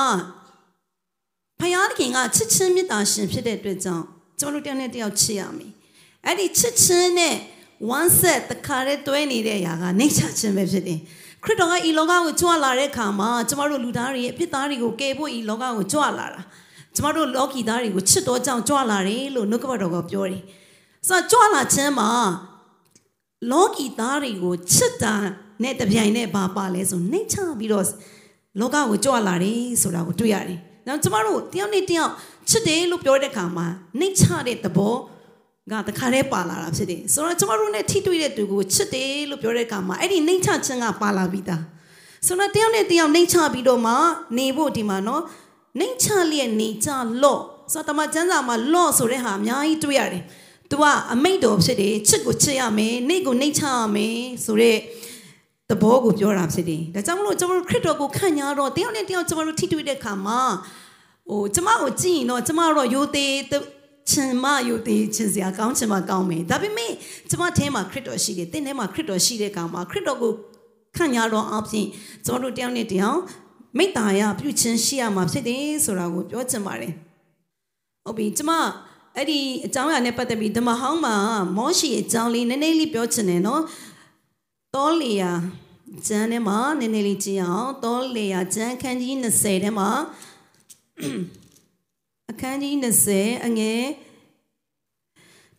[1.60, 4.04] ဖခင်သခင်ကချစ်ချင်းမေတ္တာရှင်ဖြစ်တဲ့အတွက်ကြောင့်
[4.38, 5.72] ကျမတို့တယောက်နဲ့တယောက်ချစ်ရမယ်
[6.26, 7.34] အဲ့ဒီချစ်ချင်းနဲ့
[7.98, 11.00] one set တခါတည်းတွဲနေတဲ့အရာကနေချချင်းပဲဖြစ်တယ်
[11.44, 16.42] ခရစ်တော်ကဤလောကကိုကြွလာတဲ့အခါမှာကျမတို့လူသားတွေရဲ့အဖြစ်သားတွေကိုကယ်ဖို့ဤလောကကိုကြွလာတာ
[16.94, 20.42] ကျမတို့လောကီသားတွေကိုချစ်တော်ကြောင့်ကြွလာတယ်လို့နှုတ်ကပတ်တော်ကပြောတယ်
[21.08, 22.10] ဆိုတော့ကြွလာခြင်းမှာ
[23.52, 25.14] လောကီသားတွေကိုချစ်တာ
[25.62, 27.84] နဲ့တပြိုင်နက်ပါပါလဲဆိုနှိမ့်ချပြီးတော့
[28.60, 32.12] လောကကိုကြွလာတယ်ဆိုတာကိုတွေ့ရတယ်။နောက်ကျမတို့တယောက်နဲ့တယောက်
[32.50, 33.66] ချစ်တယ်လို့ပြောတဲ့အခါမှာ
[33.98, 34.94] နှိမ့်ချတဲ့သဘော
[35.72, 41.62] ကတခါတည်းပါလာတာဖြစ်တယ်ဆိုတော့ကျမတို့ ਨੇ ထိတွေ့တဲ့သူကိုချစ်တယ်လို့ပြောတဲ့အခါမှာအဲ့ဒီနှိမ့်ချခြင်းကပါလာပြီးသား
[42.26, 43.92] ဆိုတော့တယောက်နဲ့တယောက်နှိမ့်ချပြီးတော့မှ
[44.38, 45.22] နေဖို့ဒီမှာနော်
[45.78, 46.90] နှိမ့်ချလျက်နေကြ
[47.22, 50.24] လော့ဆိုတော့တမန်ကျမ်းစာမှာလော့ဆိုတဲ့ဟာအများကြီးတွေ့ရတယ်။
[50.70, 54.78] तू ကအမိတ်တော်ဖြစ်တယ်ချစ်ကိုချစ်ရမယ်နှိမ့်ကိုနှိမ့်ချရမယ်ဆိုတဲ့
[55.70, 60.40] သဘောကိုပြောတာဖြစ်တယ်။ဒါကြောင့်မလို့ကျွန်တော်တို့ခရစ်တော်ကိုခံညာတော့တယောက်နဲ့တယောက်ကျွန်တော်တို့ထိတွေ့တဲ့အခါမှာ
[61.28, 63.26] ဟိုကျမကိုကြည့်ရင်တော့ကျမတို့ရိုသေ
[64.10, 66.92] ချင်မယူသေးချင်စရာကောင်းချင်မကောင်းမယ်ဒါပေမဲ့
[67.30, 70.32] ကျမထဲမှာခရစ်တော်ရှိတယ်တင်းထဲမှာခရစ်တော်ရှိတဲ့ကောင်မှာခရစ်တော်ကို
[70.96, 71.86] ခံရတော့အပြင်
[72.26, 73.18] ကျွန်တော်တို့တယောက်နဲ့တယောက်
[73.78, 76.92] မိတ္တာရပြုခြင်းရှိရမှာဖြစ်တယ်ဆိုတာကိုပြောချင်ပါတယ်
[78.04, 78.50] ဟုတ်ပြီကျမ
[79.16, 81.16] အဲ့ဒီအကြောင်းအရာနဲ့ပတ်သက်ပြီးဓမ္မဟောင်းမှာ
[81.56, 83.62] မောရှိအကြောင်းလေးနည်းနည်းလေးပြောချင်တယ်နော်
[84.74, 85.32] တောလီယာ
[86.06, 89.90] ကျမ်းထဲမှာနည်းနည်းလေးကြည့်အောင်တောလီယာကျမ်းခန်းကြီး20ထဲမှာ
[92.30, 92.74] အခန်းကြီး
[93.10, 93.82] 20အငယ်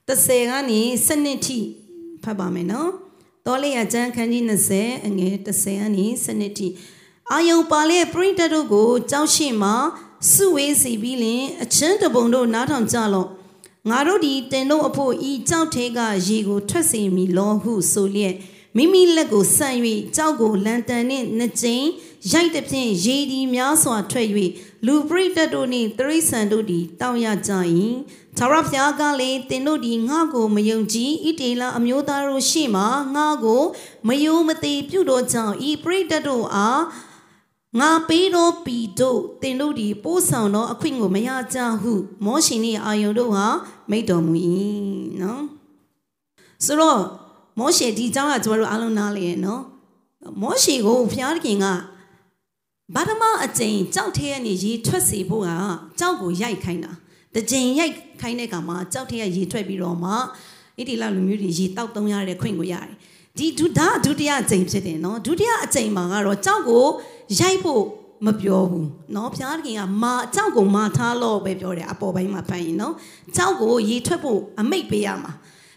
[0.08, 1.60] 30ကနေ7ထိ
[2.24, 2.92] ဖတ်ပါမယ်နော်
[3.46, 4.44] တောလေးရကျမ်းခန်းကြီး
[4.76, 6.68] 20အငယ်30ကနေ7ထိ
[7.32, 9.72] အာယုံပါလေပရိသတ်တို့ကိုကြောက်ရှိမှ
[10.32, 13.30] စုဝေးစီပြီးလင်အချင်းတပုံတို့နားထောင်ကြလော့
[13.90, 18.36] ငါတို့ဒီတင်တို့အဖို့ဤကြောက်ထဲကရေကိုထွက်စေမည်လောဟုဆိုလျက်
[18.78, 19.78] မိမိလက်ကိုဆန့်၍
[20.16, 21.86] ကြောက်ကိုလန်တန်နှင့်နှစ်ကြိမ်
[22.32, 24.30] ရိုက်သည်ဖြင့်ရေဒီများစွာထွက်၍
[24.86, 27.52] လူပရိသတ်တို့နှင့်တရိษံတို့သည်တောင်းရကြ၏
[28.38, 32.84] သာရဖျားကလည်းတင်တို့သည်ငါ့ကိုမယုံကြည်ဣတေလအမျိုးသားတို့ရှေ့မှ
[33.16, 33.64] ငါ့ကို
[34.08, 36.82] မယုံမသိပြုတော်ကြောင့်ဤပရိသတ်တို့အား
[37.80, 41.94] ငါပေးတော်ပီတို့တင်တို့သည်ပိုးဆောင်သောအခွင့်ကိုမရကြဟု
[42.26, 43.48] မောရှင်နှင့်အာယုန်တို့ဟာ
[43.90, 44.34] မိတ်တော်မူ၏
[45.22, 45.44] နော်
[46.66, 47.02] ဆိုတော့
[47.59, 49.63] မောရှေဒီအကြောင်းကကျွန်တော်တို့အားလုံးနားလည်ရနော်
[50.43, 51.67] မောရှေကိုဘုရားသခင်က
[52.95, 55.51] ဗဒမအကျင့်ကြောက်ထဲကနေရေထွက်စေဖို့က
[55.99, 56.93] ကြောက်ကိုရိုက်ခိုင်းတာ
[57.35, 60.15] တကြိမ်ရိုက်ခိုင်းတဲ့ကမှာကြောက်ထဲကရေထွက်ပြီးတော့မှဣ
[60.89, 62.95] တိလလူမျိုးတွေရေတောက်သုံးရတဲ့ခွင့်ကိုရတယ်
[63.39, 66.85] ဒီဒုဒါဒုတိယအကြိမ်ဖြစ်တယ်နော်ဒုတိယအကြိမ်မှာကတော့ကြောက်ကို
[67.41, 67.83] ရိုက်ဖို့
[68.27, 72.93] မပြောဘူးเนาะဘုရားသခင်ကမာအကြောက်ကိုမာထားလို့ပဲပြောတယ်အပေါ်ပိုင်းမှာဖတ်ရင်เนาะ
[73.37, 75.33] ကြောက်ကိုရေထွက်ဖို့အမိတ်ပေးရမှာ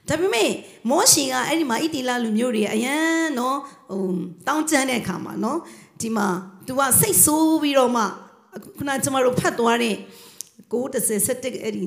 [0.10, 0.50] ဒါပေမဲ့
[0.90, 3.58] မောရှေကအဲ့ဒီမှာဣတိလလူမျိုးတွေအရန်နော်
[3.92, 4.04] ဟို
[4.48, 5.60] တောင်းကျမ်းတဲ့အခါမှာနော်
[6.02, 6.28] ဒီမှာ
[6.68, 8.04] तू ကစိတ်ဆိုးပြီးတော့မှ
[8.78, 9.96] ခုနကျမတို့ဖတ်သွားတဲ့
[10.72, 11.84] 9:17အဲ့ဒီ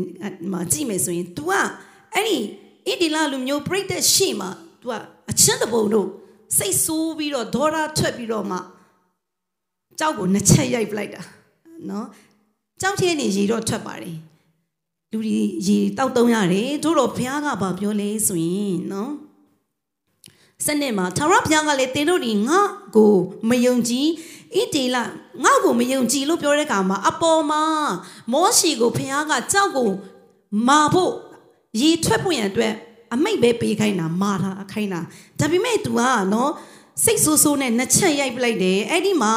[0.52, 1.52] မှာကြည့်မယ်ဆိုရင် तू က
[2.14, 2.38] အဲ့ဒီ
[2.88, 4.50] ဣတိလလူမျိုးပြိတ္တရှိမှာ
[4.81, 4.92] तू က
[5.31, 6.09] အချင်းတပုံတို့
[6.59, 8.59] စိတ်ဆိုးပြီးတော့ဒေါ်ရာထွက်ပြီးတော့မှ
[9.98, 11.22] ကြောက်ကိုနှစ်ချက်ရိုက်ပလိုက်တာ
[11.90, 12.07] နော်
[12.81, 14.16] ကြောက်ထဲနေရေတော့ထွက်ပါတယ်
[15.13, 19.12] လူတွေရေတောက်တုံးရတယ်တို့တော့ဘုရားကဘာပြောလဲဆိုရင်နော်
[20.65, 22.60] စနစ်မှာသာရဘုရားကလည်းတင်တို့ဒီငါ
[22.95, 23.13] ကို
[23.50, 24.08] မယုံကြည်
[24.56, 24.97] ဣတေလ
[25.43, 27.63] ငါ့ကိုမယုံကြည်လို့ပြောတဲ့အခါမှာအပေါ်မှာ
[28.32, 29.89] မောရှိကိုဘုရားကကြောက်ကို
[30.67, 31.13] မာဖို့
[31.82, 32.74] ရေထွက်ဖို့ရန်အတွက်
[33.13, 35.02] အမိတ်ပဲပေးခိုင်းတာမာတာခိုင်းတာ
[35.39, 36.02] ဒါပေမဲ့ तू က
[36.34, 36.52] နော်
[37.04, 39.36] စိတ်ဆိုးဆိုးနဲ့နှစ်ချက်ရိုက်ပလိုက်တယ်အဲ့ဒီမှာ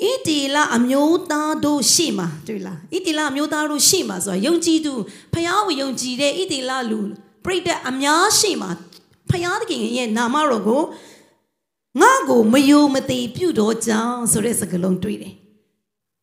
[0.00, 4.92] ဣဣတီလအမျိုးသားတို့ရှိမှာတွေ့လားဣတီလအမျိုးသားတို့ရှိမှာဆိုတာယုံကြည်သူ
[5.34, 7.00] ဖျားကိုယုံကြည်တဲ့ဣတီလလူ
[7.44, 8.70] ပြိတ္တအများရှိမှာ
[9.30, 10.82] ဖျားသခင်ရဲ့နာမတော်ကို
[12.00, 15.34] ငါ့ကိုမယုံမသိပြုတော်ကြောင်းဆိုတဲ့စကားလုံးတွေ့တယ်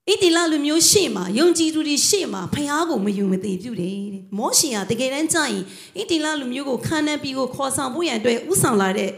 [0.09, 5.63] ဣတိလလူမျိုးရှေ့မှာယုံကြည်သူတွေရှေ့မှာဖះကိုမယုံမသိပြုတယ်တဲ့မောရှေကတကယ်တမ်းကြာရင်
[5.99, 9.11] ဣတိလလူမျိုးကိုခါနန်ပြည်ကိုခေါ်ဆောင်ဖို့ရန်အတွက်ဥဆောင်လာတဲ့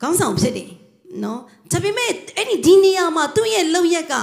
[0.00, 0.68] ခေါင်းဆောင်ဖြစ်တယ်
[1.22, 1.40] နော်
[1.72, 4.14] ဒါပေမဲ့အဲ့ဒီဒီနေရာမှာသူ့ရဲ့လောက်ရက်က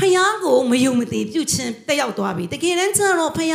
[0.00, 3.54] ဖះကိုမယုံမသိပြုခြင်းတက်ရောက်သွားပြီတကယ်တမ်းကျတော့ဖះ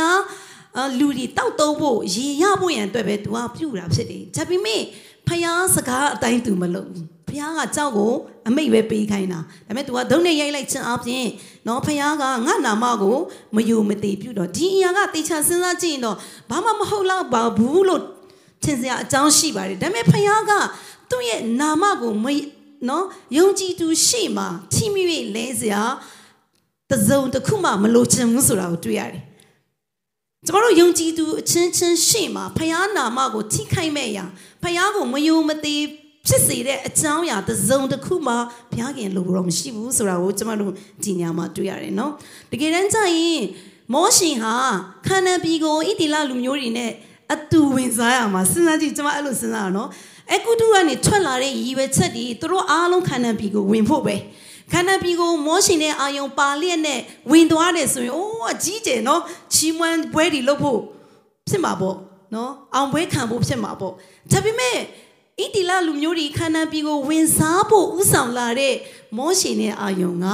[0.98, 4.82] လူတွေတောက်တုံးဖို့ရေရဖို့ရန်အတွက်ပဲသူကပြုတာဖြစ်တယ်ဒါပေမဲ့
[5.28, 8.12] ဖះစကားအတိုင်းသူမလုပ်ဘူးဖះကကြောက်ကို
[8.48, 11.26] အမိတ်ပဲပေးခိုင်းတာဒါပေမဲ့ तू ကဒုံနဲ့ရိုက်လိုက်ခြင်းအပြင်
[11.66, 12.30] နော်ဖះကငါ
[12.66, 13.16] နာမကို
[13.56, 16.16] မယုံမသိပြုတော့ဒီအရာကတေချာစဉ်းစားကြည့်ရင်တော့
[16.50, 18.02] ဘာမှမဟုတ်တော့ပါဘူးလို့
[18.64, 20.52] ထင်စရာအကြောင်းရှိပါတယ်ဒါပေမဲ့ဖះက
[21.10, 22.26] သူ့ရဲ့နာမကိုမ
[22.88, 23.04] နော်
[23.36, 25.02] ယုံကြည်သူရှိမှထိမိ၍
[25.34, 25.82] လဲစရာ
[26.90, 29.22] တစုံတစ်ခုမှမလိုချင်ဘူးဆိုတာကိုတွေ့ရတယ်
[30.46, 34.24] ကျမတို့ယုံကြည်သူအချင်းချင်းရှိမှဖះနာမကိုထိခိုက်မဲ့ရာ
[34.62, 35.76] ဖះကိုမယုံမသိ
[36.26, 38.34] ဖြစ်စေတဲ့အကြောင်းအရာတစ်စုံတစ်ခုမှ
[38.70, 40.72] ဘုရားခင်လိုတော့မရှိဘူးဆိုတာကိုကျမတို့
[41.04, 42.12] ဒီညမှာတွေ့ရတယ်နော်
[42.50, 43.42] တကယ်တမ်းကျရင်
[43.94, 44.54] မောရှင်ဟာ
[45.06, 46.92] ခန္ဓာပြည်ကိုဣတိလလူမျိုးတွေနဲ့
[47.34, 49.88] အတူဝင်စားရမှာစဉ်းစားကြည့်ကျမအဲ့လိုစဉ်းစားရနော်
[50.34, 54.16] အကုတုကနေထွက်လာတဲ့ရည်ရွယ်ချက်တွေသူတို့အားလုံးခန္ဓာပြည်ကိုဝင်ဖို့ပဲ
[54.72, 59.22] ခန္ဓာပြည်ကိုမောရှင်တဲ့အာယုံပါလျက်နဲ့ဝင်သွားတယ်ဆိုရင်အိုးအကြီးကျယ်နော်
[59.54, 60.78] ချီးမွမ်းပွဲတွေလုပ်ဖို့
[61.48, 61.96] ဖြစ်မှာပေါ့
[62.34, 63.92] နော်အောင်ပွဲခံဖို့ဖြစ်မှာပေါ့
[64.32, 68.74] ဒါပေမဲ့ဣတိလလူမျိုးတွေခန္ဓာပြည်ကိုဝင်စားဖို့ဥဆောင်လာတဲ့
[69.16, 70.26] မောရှင်တဲ့အာယုံက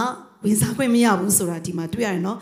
[0.44, 2.38] ဝင်စားခွင့်မရဘူးဆိုတာဒီမှာတွေ့ရတယ်နော်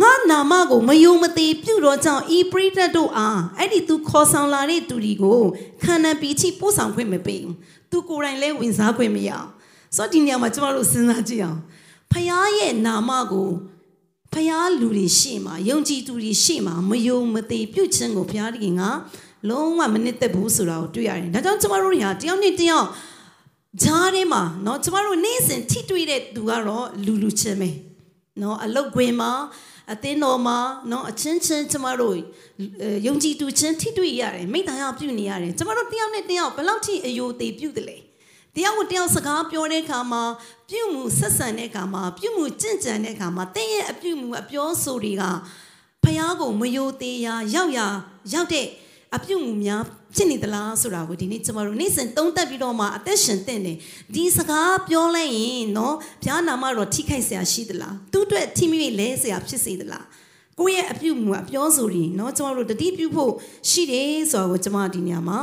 [0.00, 5.40] ငါနာမကိုမယုံမသိပြုတော့ကြောင့်ဤပရိသတ်တို့အားအဲ့ဒီသူခေါ်ဆောင်လာတဲ့သူတွေကို
[5.82, 7.54] ခန္ဓာပြည်ချိပို့ဆောင်ခွင့်မပေးဘူး
[7.90, 9.48] သူကိုယ်တိုင်လည်းဝင်စားခွင့်မရအောင်
[9.96, 11.58] ဆိုတော့ဒီနေရာမှာကျမတို့စဉ်းစားကြည့်အောင်
[12.12, 12.26] ဖခင်
[12.58, 13.48] ရဲ့နာမကို
[14.32, 18.82] ဖခင်လူတွေရှေ့မှာယုံကြည်သူတွေရှေ့မှာမယုံမသိပြုခြင်းကိုဘုရားသခင်က
[19.48, 22.86] လုံးဝမနစ်သက်ဘူးဆိုတာကိုတွေ့ရတယ်။ဒါကြောင့်ကျမတို့တွေဟာတယောက်နဲ့တယောက်
[23.82, 27.70] ဂျားထဲမှာเนาะကျမတို့နေ့စဉ်ထိတွေ့တဲ့သူကတော့လူလူချင်းပဲ
[28.38, 29.30] เนาะအလုတ်ခွင်မှာ
[29.91, 30.57] အသင်းတော်မှာ
[30.91, 32.17] နော်အချင်းချင်းကျမတို့
[33.05, 37.97] ယုံကြည်သူချင်းထိတွေ့ရတယ်မိသားစုပြုနေရတယ်ကျမတို့တယောက်နဲ့တယောက်ဘယ်လောက်ထိအယိုသေးပြုတယ်လဲ
[38.55, 40.23] တယောက်ကိုတယောက်စကားပြောတဲ့အခါမှာ
[40.69, 45.23] ပြုမှုဆက်ဆံတဲ့အခါမှာပြုမှုကြင့်ကြံတဲ့အခါမှာတင်းရဲ့အပြုမှုအပြောဆိုတွေက
[46.03, 47.79] ဖះကိုမယိုသေးရရောက်ရ
[48.33, 48.67] ရောက်တဲ့
[49.16, 49.82] အပြုတ်မှုများ
[50.16, 53.72] ဖြစ်နေသလားဆိုတာကိုဒီနေ့ကျမတို့နေ့စဉ်သုံးသပ်ပြီးတော့မှအသက်ရှင်တဲ့နေ
[54.14, 60.04] ဒီစကားပြောလိုက်ရင်နော်ဘုရားနာမတော်ထိခိုက်เสียရှိသလားသူ့အတွက်ထိမိလဲเสียဖြစ်စေသလား
[60.58, 63.32] ကိုယ့်ရဲ့အပြုတ်မှုအပြောဆိုတွေနော်ကျမတို့တတိပြုဖို့
[63.70, 65.38] ရှိတယ်ဆိုတာကိုကျမဒီညမှာ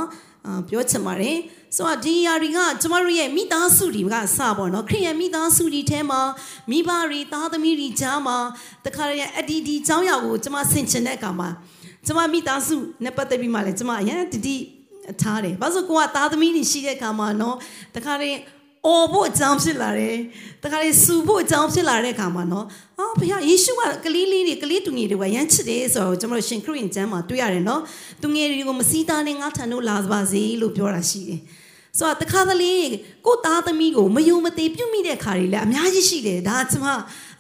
[0.70, 1.38] ပြောချင်ပါတယ်
[1.76, 6.22] ဆိုတော့ဒီယာတွေကကျမတို့ရဲ့မိသားစုတွေကစပေါ့နော်ခရိယမိသားစုတွေထဲမှာ
[6.70, 8.38] မိဘတွေသားသမီးတွေကြားမှာ
[8.86, 11.50] တခါတည်းအဒီဒီအကြောင်းအရာကိုကျမဆင်ခြင်တဲ့အခါမှာ
[12.07, 14.57] ကျမမိသားစုနဲ့ပတ်သက်ပြီးမှလည်းကျမအရင်တတိ
[15.23, 17.57] ထားတယ်။ဘာလို့ကိုကသားသမီးတွေရှိတဲ့အခါမှာနော်
[17.97, 18.39] တခါတည်း
[18.87, 20.17] အော်ဖို့အကြောင်းဖြစ်လာတယ်။
[20.65, 22.67] တခါတည်းစူဖို့အကြောင်းဖြစ်လာတဲ့အခါမှာနော်
[22.99, 27.81] အော်ဘုရားယေရှုကကလေးလေးတွေကလေးသူငယ်တွေကရမ်းချစ်တယ်ဆိုတော့ကျွန်တော်ရှင်ခရစ်ကျမ်းမှာတွေ့ရတယ်နော်။
[28.23, 31.41] သူငယ်တွေကိုမစည်းသားနဲ့ငါထံတို့လာပါစေလို့ပြောတာရှိတယ်။
[31.99, 32.73] ဆိုတော့တခါတလေ
[33.27, 36.89] ကိုသားသမီးကိုမယုံမသိပြုတ်မိတဲ့ခါတွေလည်းအများကြီးရှိတယ်ဒါကျွန်မ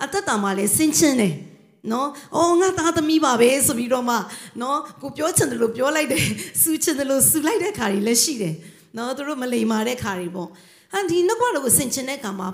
[0.05, 1.35] အသက်တာမှာလည်းဆင်ချင်တယ်။
[1.93, 4.16] နော်။အော်ငါသားသမီးပါပဲဆိုပြီးတော့မှ
[4.62, 6.25] နော်ကိုပြောချင်တယ်လို့ပြောလိုက်တယ်။
[6.62, 8.55] စူးချင်တယ်လို့စူးလိုက်တဲ့ခါတွေလည်းရှိတယ်။
[8.97, 10.49] နော်သူတို့မလိမ္မာတဲ့ခါတွေပေါ့။
[10.95, 12.49] အန်ဒီနှုတ်ကတော်ကိုဆင်ချင်တဲ့ခါမှာ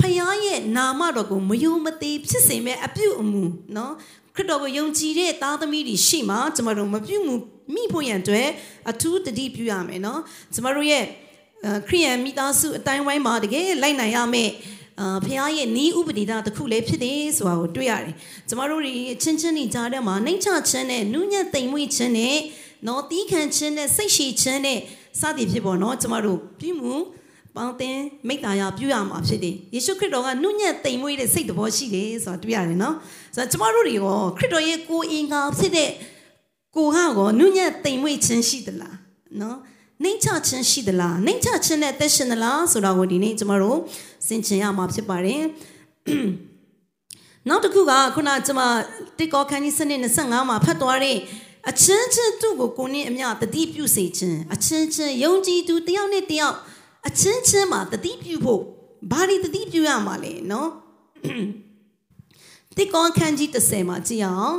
[0.00, 3.42] ဖယားရဲ့နာမတော်ကိုမယုံမသိဖြစ်စေမဲ့အပြုတ်အမူ
[3.76, 3.92] နော်
[4.34, 7.34] ခရစ်တော်ကိုယုံကြည်တဲ့သားသမီးတွေရှိမှကျမတို့မပြုတ်မှု
[7.74, 8.48] မိဖို့ရန်အတွက်
[8.90, 10.20] အထူးတတိပြုရမယ်နော်
[10.54, 11.04] ကျမတို့ရဲ့
[11.88, 14.50] ခရိယန်မိသားစုအတိုင်းဝိုင်းမှာတကယ်လိုက်နိုင်ရမယ်
[15.00, 18.14] အာဖခင်ရဲ့နီးဥပဒေသားတစ်ခုလည်းဖြစ်တယ်ဆိုတာကိုတွေ့ရတယ်။
[18.48, 22.36] ကျမတို့တွေချင်းချင်းနေကြတဲ့မှာနှိမ့်ချခြင်းနဲ့နုညံ့သိမ်မွေ့ခြင်းနဲ့
[22.86, 24.78] နော်တီးခံခြင်းနဲ့စိတ်ရှိခြင်းနဲ့
[25.20, 26.94] စသည်ဖြစ်ပေါ်နော်ကျမတို့ပြုမှု
[27.56, 27.96] ပေါင်းတင်
[28.28, 32.94] မိတ္တာရပြုရမှာဖြစ်တယ်။ယေရှုခရစ်တော်ကနုညံ့သိမ်မွေ့တဲ့စိတ်တော်ရှိတယ်ဆိုတာတွေ့ရတယ်နော်။
[33.34, 35.90] ဆိုတော့ကျမတို့တွေရောခရစ်တော်ရဲ့ကိုယ်အင်္ဂါဖြစ်တဲ့
[36.76, 38.96] ကိုကရောနုညံ့သိမ်မွေ့ခြင်းရှိသလား
[39.40, 39.58] နော်။
[40.02, 43.78] နှိမ့်ချခြင်းရှိသလားနှိမ့်ချခြင်းနဲ့သက်ရှင်သလားဆိုတာကိုဒီနေ့ကျမတို့
[44.26, 45.42] ဆင်ခြင်ရမှာဖြစ်ပါတယ်
[47.48, 48.60] နောက်တစ်ခုကခုနကျမ
[49.18, 51.16] တစ်ကောခန်းကြီးစနစ်25မှာဖတ်သွားတဲ့
[51.70, 56.56] အချင်းချင်းသူ့ကိုကိုနဲ့အမျှတတိပြုစေခြင်းအချင်းချင်းယုံကြည်သူတယောက်နဲ့တယောက်
[57.08, 58.62] အချင်းချင်းမှာတတိပြုဖို့
[59.10, 60.70] ဘာတွေတတိပြုရမှာလဲနော်
[62.76, 64.56] တစ်ကောခန်းကြီး30မှာကြည့်အောင်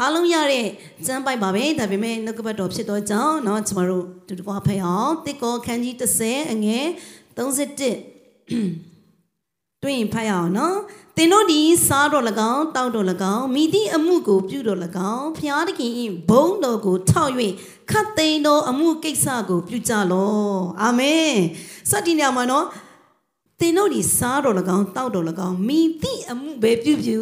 [0.00, 0.66] အားလုံးရတဲ့
[1.06, 6.86] စမ်းပိုက်ပါပဲဒါပေမဲ့နှုတ်ကပတ်တော်ဖြစ်တော့ကြောင်းเนาะကျွန်တော်တို့တူတူဖတ်အောင်တစ်ကောခန်းကြီး30အငယ်
[7.36, 10.76] 31 တွေ့ရင်ဖတ်ရအောင်နော်
[11.16, 14.80] သင်တို့ဒီစားတော်၎င်းတောက်တော်၎င်းမိသည့်အမှုကိုပြုတော်၎
[15.12, 15.92] င်းဖျားတခင်၏
[16.28, 17.32] ဘုန်းတော်ကိုထောက်၍
[17.90, 20.32] ခတ်သိမ်းသောအမှုကိစ္စကိုပြုကြလော
[20.82, 21.32] အာမင်
[21.90, 22.66] စတိနေမှာနော်
[23.60, 27.18] သင်တို့ဒီစားတော်၎င်းတောက်တော်၎င်းမိသည့်အမှုပဲပြုပြု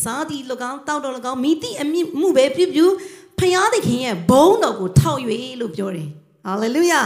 [0.00, 1.86] စားသည်၎င်းတောက်တော်၎င်းမိသည့်အ
[2.20, 2.86] မှုပဲပြုပြု
[3.38, 5.20] ဖျားသခင်ရဲ့ဘုန်းတော်ကိုထောက်၍
[5.60, 6.08] လို့ပြောတယ်
[6.46, 7.02] ဟာလေလုယာ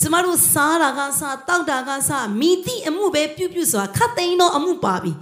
[0.00, 5.12] ကျမတို့စားတာကစားတောက်တာကစားမိသည့်အမှုပဲပြုပြုဆိုတာခတ်သိမ်းသောအမှုပါပြီ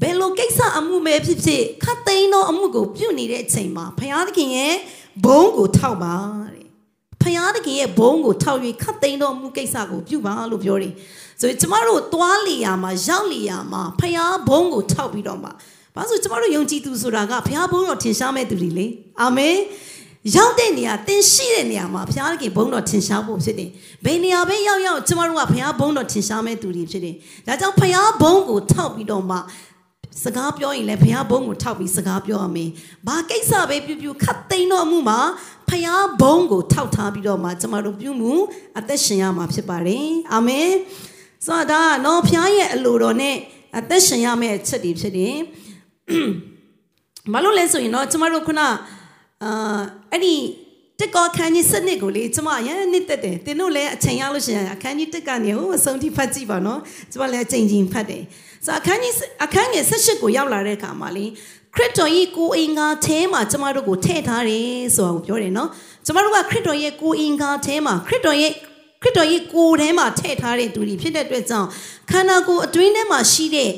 [0.00, 4.74] ဘယ်လိုကိစ္စအမှုပဲဖြစ်ဖြစ်ခတ်သိမ်းသောအမှုကိုပြုနေတဲ့အချိန်မှာဘုရားသခင်ရဲ့
[5.24, 6.14] ဘုန်းကိုထောက်ပါ
[6.54, 6.66] တဲ့
[7.22, 10.92] ဘုရားသခင်ရဲ့ဘုန်းကိုထောက်၍ခတ်သိမ်းသောအမှုကိစ္စကိုပြုပါလို့ပြောတယ်
[11.40, 15.52] ဆိုရင်ကျမတို့သွားလီယာမှာရောက်လီယာမှာဘုရားဘုန်းကိုထောက်ပြီးတော့မှာ
[15.94, 18.86] ဘာလို့ကျမတို့ယုံကြည်သူဆိုတာကဘုရားဘုန်းတော်ထင်ရှားမဲ့သူတွေလေ
[19.20, 19.56] အာမင်
[20.36, 23.70] ရောက်တဲ့နေရာတင်ရှိတဲ့နေရာမှာဘုရားခင်ဘုန်းတော်ထင်ရှားဖို့ဖြစ်တယ်။
[24.04, 27.14] ဘယ်နေရာပဲရောက်ရောက်ကျမတို့ကဘုရားဘုန်းတော်ထင်ရှားမဲ့သူတွေဖြစ်တယ်။
[27.46, 29.36] ဒါကြောင့်ဘုရားဘုန်းကိုထောက်ပြီးတော့မှ
[30.24, 32.70] စကားပြောရင်လည်းဘုရားဘုန်းကိုထောက်ပြီးစကားပြောရမယ်။
[33.06, 35.20] ဘာကိစ္စပဲပြုပြုခတ်သိမ်းတော့မှုမှာ
[35.68, 38.32] ဘုရားဘုန်းကိုထောက်ထားပြီးတော့မှကျမတို့ပြုမှု
[38.78, 40.68] အသက်ရှင်ရမှာဖြစ်ပါတယ်။အာမင်။
[41.46, 43.36] ဆိုတော့နော်ဘုရားရဲ့အလိုတော်နဲ့
[43.78, 45.34] အသက်ရှင်ရမယ့်အချက်တွေဖြစ်တယ်။
[47.32, 48.70] ဘာလို့လဲဆိုရင်တော့ကျမတို့ခုနအာ
[50.12, 50.34] အဲ့ဒီ
[51.00, 56.80] တက်ကောခန်းကြီးစနစ်ကိုလေကျမရန်နှစ်သက်တယ်တင်တို့လည်းအချိန်ရလို့ရှိရင်အခန်းကြီးတက်ကနေဟိုအဆုံးထိဖတ်ကြည့်ပါနော်
[57.12, 58.22] ကျမလည်းအချိန်ချင်းဖတ်တယ်
[58.64, 61.26] ဆိုအခန်းကြီးအခန်းငယ်၁၈ကိုရောက်လာတဲ့အခါမှာလေ
[61.74, 65.68] ခရစ်တော်ရဲ့ကိုအင်္ဂါထဲမှာကျမတို့ကိုထည့်ထားတယ်ဆိုတာကိုပြောတယ်နော်
[66.06, 68.52] ကျမတို့ကခရစ်တော်ရဲ့ကိုအင်္ဂါထဲမှာခရစ်တော်ရဲ့
[69.02, 71.68] ခရစ်တော်ရဲ့ကိုယ်ထဲမှာထည့်ထားတဲ့သူတွေဖြစ်တဲ့အတွက်ကြောင့်
[72.10, 73.70] ခန္ဓာကိုယ်အတွင်းထဲမှာရှိတဲ့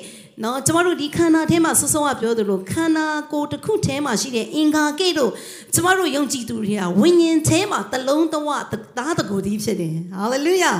[0.44, 5.32] နော်ကျမတို့ဒီခန္ဓာထဲမှာဆောဆောကပြောသလိုခန္ဓာကိုယ်တစ်ခုထဲမှာရှိတဲ့အင်္ဂါကိတ်တို့
[5.74, 8.48] ကျမတို့ယုံကြည်သူတွေကဝိညာဉ်ထဲမှာတလုံးတဝ
[8.98, 10.72] သားတကူသည်ဖြစ်တယ်ဟာလေလုယာ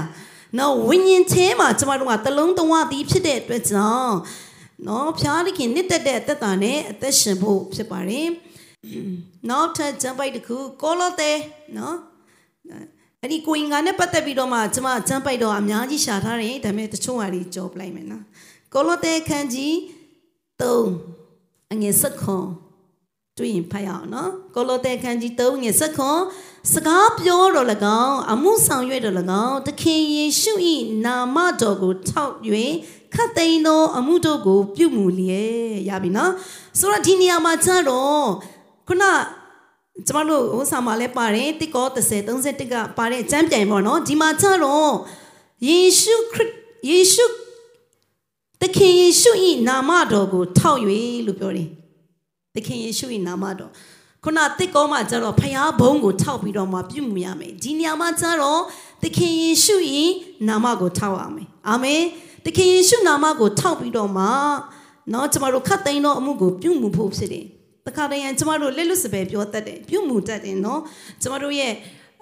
[0.58, 4.16] နော်ဝိညာဉ်ထဲမှာကျမတို့ကတလုံးတဝသည်ဖြစ်တဲ့အတွက်ကြောင့်
[4.88, 8.28] နော်ဖျားသခင်နှစ်သက်တဲ့အသက်တာနဲ့အသက်ရှင်ဖို့ဖြစ်ပါတယ်
[9.50, 11.32] နောက်ထပ်ဂျမ်ပိုက်တစ်ခုကိုလိုသဲ
[11.78, 11.96] နော်
[13.22, 18.24] အဲ့ဒီကိုင်္ဂါနဲ့ပတ်သက်ပြီးတော့မှကျမဂျမ်ပိုက်တော့အများကြီးရှာထားတယ်ဒါပေမဲ့တချို့ဟာတွေကြော်ပလိုက်မယ်နော်
[18.74, 19.74] ကိုလိုသဲခန်းကြီး
[20.60, 22.46] 3အငယ်7ခွန်
[23.38, 26.18] တွေ့ရင်ဖတ်ရအောင်နော်ကိုလိုသဲခန်းကြီး3ငယ်7ခွန်
[26.72, 27.66] စကားပြောတော်၎
[28.04, 30.52] င်းအမှုဆောင်ရွက်တော်၎င်းသခင်ယေရှု၏
[31.04, 32.34] နာမတော်ကိုထောက်၍
[33.14, 36.32] ခတ်သိမ်းသောအမှုတို့ကို ပြုမူလျက်ရပြီနော်
[36.78, 38.26] ဆိုတော့ဒီနေရာမှာကျတော့
[38.88, 39.04] ခုန
[40.06, 44.92] ကျမတို့ဟိုဆာမှာလည်းပါတယ်တိကော30 31ကပါတဲ့အကျမ်းပြန်ပေါ့နော်ဒီမှာကျတော့
[45.68, 46.50] ယေရှုခရစ်
[46.88, 47.24] ယေရှု
[48.62, 49.32] သခင်ယေရှု၏
[49.68, 50.80] နာမတော်ကိုထောက်၍
[51.26, 51.68] လို့ပြောတယ်
[52.54, 53.70] သခင်ယေရှု၏နာမတော်
[54.24, 58.60] ခုနတစ်ကောမှာကျတော့ဖရားဘုံကိုထောက်ပြီးတော့မှပြုမှုရမယ်ဒီနေရာမှာကျတော့
[59.02, 59.76] သခင်ယေရှု၏
[60.48, 62.02] နာမကိုထောက်ရမယ်အာမင်
[62.44, 64.24] သခင်ယေရှုနာမကိုထောက်ပြီးတော့မှ
[65.12, 67.46] နော်ကျမတို့ခတ်သိမ်းသောအမှုကိုပြုမှုဖို့ဖြစ်တယ်
[67.86, 70.80] တခါတည်းရန်ကျမတို့လက်လွတ်စပယ်ပြောတတ်တယ်ပြုမှုတတ်တယ်နော်
[71.22, 71.72] ကျမတို့ရဲ့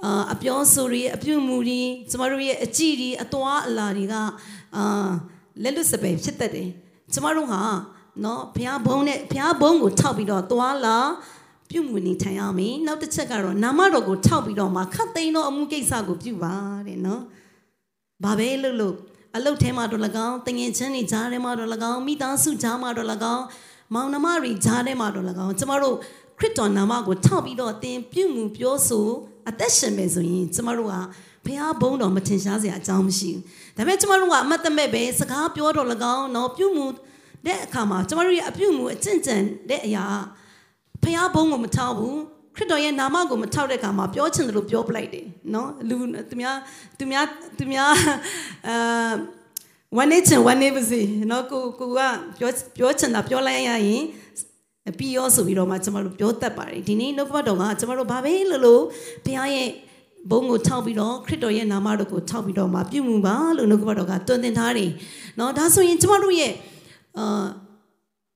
[0.05, 4.15] အာအပြောဆိုတွေအပြုမှုတွေကျမတို့ရဲ့အကြည့်တွေအသွားအလာတွေက
[4.77, 5.11] အာ
[5.63, 6.69] လက်လွတ်စပယ်ဖြစ်တတ်တယ်
[7.13, 7.61] ကျမတို့ဟာ
[8.25, 10.99] နော်ဘုရားဘုံနဲ့ဘုရားဘုံကိုထောက်ပြီးတော့သွာလာ
[11.71, 16.55] ပြုမှုနေထိုင်ရမယ်နောက်တစ်ချက်ကတော့နာမတော်ကိုထောက်ပြီးတော့မှခတ်သိမ်းသောအမှုကိစ္စကိုပြုပါ
[16.87, 17.23] တဲ့နော်
[18.25, 18.95] ဘာပဲလို့လို့
[19.37, 23.45] အလုတ်ထဲမှာတော့၎င်းတငင်ချင်းတွေဂျားထဲမှာတော့၎င်းမိသားစုဂျားမှာတော့၎င်း
[23.95, 25.97] မောင်နှမတွေဂျားထဲမှာတော့၎င်းကျမတို့
[26.39, 29.09] ခရစ်တော်နာမကိုထောက်ပြီးတော့သင်ပြုမှုပြောဆို
[29.49, 30.95] အသက်ရှင်မယ်ဆိုရင်ကျမတို့က
[31.45, 33.43] ဘုရားဘုန်းတော်မထင်ရှားစရာအကြောင်းမရှိဘူး
[33.77, 36.87] ဒါပေမဲ့ကျမတို့ကအမတ်တမဲ့ပဲစကားပြောတော့၎င်းတော့ပြုမှု
[37.47, 39.37] တဲ့အခါမှာကျမတို့ရဲ့အပြုမှုအကျင့်ကြံ
[39.71, 40.05] တဲ့အရာ
[41.03, 42.19] ဖះဘုံကိုမထောက်ဘူး
[42.57, 45.97] ခရစ်တော်ရဲ့နာမကိုမထောက်တဲ့အခါမှာပြောချင်တယ်လို့ပြောပလိုက်တယ်နော်လူ
[46.31, 46.57] သူများ
[46.99, 47.25] သူများ
[47.59, 47.91] သူများ
[48.69, 49.13] အာ
[49.97, 52.01] ဝန်နေချင်ဝန်နေပါစေနော်ကိုကိုက
[52.39, 54.03] ပြောပြောချင်တာပြောလိုက်ရရင်
[55.00, 58.84] ပြီးရောဆိုပြီးတော့မှကျမတို့ပြောတတ်ပါတယ်ဒီနေ့နှုတ်ဘတ်တော်ကကျမတို့ဘာပဲလို့လို့
[59.26, 59.70] ဘုရားရဲ့
[60.32, 64.92] ဘုံကိုထောက်ပြီးတော့ခရစ်တော်ရဲ့နာမတော်ကိုထောက်ပြီးတော့မှပြုမှုပါလို့နှုတ်ဘတ်တော်ကတွင်တင်ထားတယ်
[65.40, 66.54] နော်ဒါဆိုရင်ကျမတို့ရဲ့
[67.18, 67.46] အာ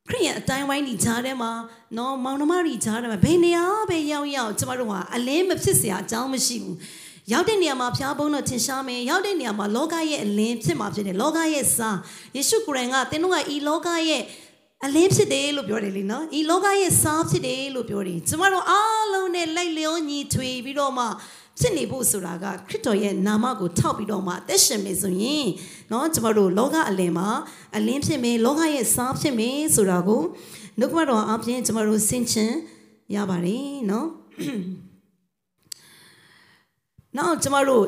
[0.09, 1.51] ခရိယအတိုင်းဝိုင်းဒီဂျားထဲမှာ
[1.97, 6.77] နော်မောင်နှမတွေဂျားထဲမှာဘယ်နေရာပဲရောက်ရောက်ကျမတို့ကအလင်းမဖြစ်เสียအကြောင်းမရှိဘူး
[7.31, 11.97] ရောက်တဲ့နေရာမှာဖျားဘုံတော့ထင်ရှားမယ်ရောက်တဲ့နေရာမှာလောကရဲ့အလင်းဖြစ်မှာဖြစ်တယ်လောကရဲ့စား
[12.35, 14.23] ယေရှုကိုယ်တိုင်ကသင်တို့ကဤလောကရဲ့
[14.85, 21.05] အလင်းဖြစ်တယ်လို့ပြောတယ်လीနော်ဤလောကရဲ့စားဖြစ်တယ်လို့ပြောတယ်ကျမတို့အားလုံးနဲ့လိုက်လျောညီထွေပြီးတော့မှ
[21.59, 25.47] ဖြစ်နေဖို့ဆိုတာကခရစ်တော်ရဲ့နာမကိုထောက်ပြီးတော့မှအသက်ရှင်မယ်ဆိုရင်
[25.89, 27.29] เนาะကျမတို့လောကအလင်မှာ
[27.77, 30.21] အလင်းဖြစ်မယ်လောကရဲ့စားဖြစ်မယ်ဆိုတာကို
[30.79, 32.51] နှုတ်ကပတော်အပြင်ကျမတို့ဆင်ခြင်
[33.15, 34.05] ရပါတယ်เนาะ
[37.17, 37.85] နောက်ကျမတို့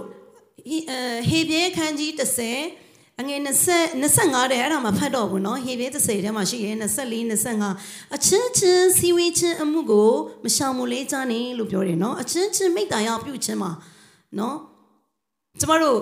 [1.29, 2.82] ဟေဘေခန်းကြီး30
[3.20, 7.20] အငယ်20 25တဲ့အဲ့ဒါမှဖတ်တော့ဘူးနော်ဟေဘေး30ထဲမှာရှိရဲ့24
[7.60, 10.10] 25အချင်းချင်းစီဝေးချင်းအမှုကို
[10.44, 13.70] မရှောင်မလေးကြနေလို့ပြောတယ်နော်အချင်းချင်းမိတ္တရာပြုခြင်းမှာ
[14.38, 14.56] နော်
[15.60, 15.98] ကျမတို့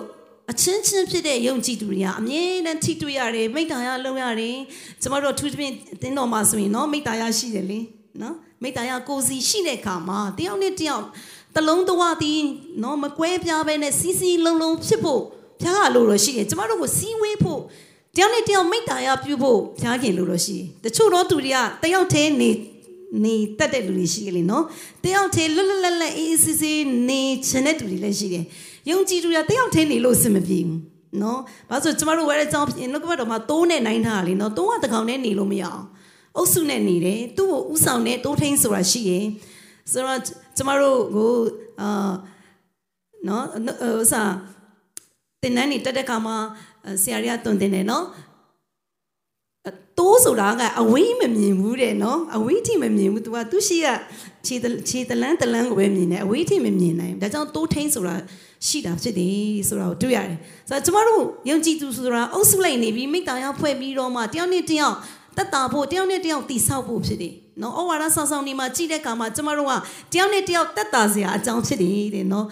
[0.50, 4.56] အချင်းချင်းဖြစ်တဲ့ယုံကြည်သူတွေကအမြဲတမ်းထိတွေ့ရတယ်မိတ္တရာလုံရတယ်
[5.02, 5.60] ကျမတို့ထူးထူး
[6.02, 7.80] တင်းတော်မှာဆိုရင်နော်မိတ္တရာရှိတယ်လေ
[8.22, 11.04] နော်မိတ္တရာကိုစီရှိတဲ့ခါမှာတယောက်နဲ့တယောက်
[11.56, 12.34] တလုံးတဝတီ
[12.82, 15.22] နော်မကွဲပြားပဲနဲ့စီစီလုံးလုံးဖြစ်ဖို့
[15.62, 17.60] ဖျားလို့တော့ရှိတယ်ကျမတို့ကိုစီးဝေးဖို့
[18.16, 22.50] တယောက်နဲ့တယောက်မိတ္တာရပြုဖို့ဖျားခင်လို့တော့ရှိတယ်တချို့တော့သူတွေကတယောက်တည်းနေ
[23.24, 24.64] နေတက်တဲ့လူတွေရှိတယ်လေနော်
[25.04, 28.44] တယောက်တည်းလွတ်လွတ်လပ်လပ်အေးအေးဆေးဆေးနေချင်တဲ့လူတွေလည်းရှိတယ်
[28.90, 30.80] ယုံကြည်သူတွေကတယောက်တည်းနေလို့အဆင်မပြေဘူး
[31.22, 35.84] နော်ဘာလို့ကျမတို့ဝဲတဲ့အကြောင်းဖြစ်နှုတ်ကပတ်တော်မှာတိုးနဲ့နိုင်ထားတာလေနော်တိုးကတကောင်နဲ့နေလို့မရအောင်
[36.36, 39.26] အုပ်စုနဲ့နေတယ်သူ့ကိုဥဆောင်နဲ့တိုးထိန်ဆိုတာရှိရင်
[39.92, 40.20] ဆိုတော့
[40.56, 41.32] ကျမတို့ကို
[41.80, 42.12] အာ
[43.28, 43.44] နော်
[44.00, 44.32] ဥစား
[45.42, 46.36] တင်နန်းနေတက်တဲ့ခါမှာ
[47.02, 48.04] ဆရာကြီးကတွန်တင်တယ်နော်
[49.98, 53.86] တိုးဆိုတာကအဝေးမမြင်ဘူးတဲ့နော်အဝေးထိမမြင်ဘူး तू ကသူရှိရ
[54.46, 54.54] ခြေ
[54.88, 58.14] ခြေတလန်းတလန်းကိုပဲမြင်တယ်အဝေးထိမမြင်နိုင်ဒါကြောင့်တိုးထိန်ဆိုတာ
[58.66, 64.96] ရှိတာဖြစ်တယ်ဆိုတာကိုတွေ့ရတယ်ဆိုတော့ကျမတို့ယုံကြည်သူဆိုတာအုပ်စုလိုက်နေပြီးမိသားရောက်ဖွဲ့ပြီးတော့မှတယောက်နဲ့တယောက်
[65.36, 69.72] တက်တာဖို့တယောက်နဲ့တယောက်တိဆောက်ဖို့ဖြစ်တယ်နော်ဩဝါဒဆောင်းဆောင်းနေမှာကြည့်တဲ့အခါမှာကျမတို့က
[70.12, 72.46] တယောက်နဲ့တယောက်တက်တာစရာအကြောင်းဖြစ်တယ်တဲ့နော်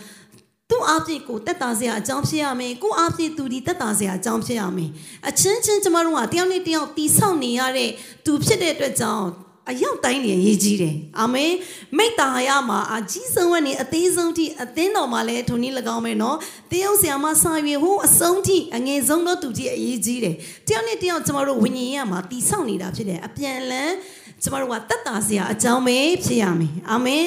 [0.70, 4.90] သူ့အပြည့်ကိုတက်တာစရာအကြောင်းဖြစ်ရမယ်ကိုအပြည့်သူဒီတက်တာစရာအကြောင်းဖြစ်ရမယ်
[5.28, 7.90] အချင်းချင်းကျမတို့ကတယောက်နဲ့တယောက်တီဆောက်နေရတဲ့
[8.24, 9.26] သူဖြစ်တဲ့အတွက်ကြောင့်
[9.70, 11.52] အရောက်တိုင်းနေရေးကြီးတယ်အာမင်
[11.96, 16.37] မိတ္တာယမှာအကြီးဆုံးကနေအသေးဆုံးထိအသင်းတော်မှာလည်းထုံနည်း၎င်းပဲနော်
[16.72, 17.52] တယောက်ဆရာမဆာ၍
[17.83, 20.37] ဟိုးအဆုံးထိအငယ်ဆုံးတော့သူကြီးအရေးကြီးတယ်
[20.68, 23.94] တယောက်နဲ့တယောက်ကျမတို့ဝิญဉာဏ်မှာတီဆောက်နေတာဖြစ်တယ်အပြန်လန်း
[24.42, 27.26] ကျမတို့ကတတ်တာစရာအကြောင်းပဲဖြစ်ရမယ်အာမင်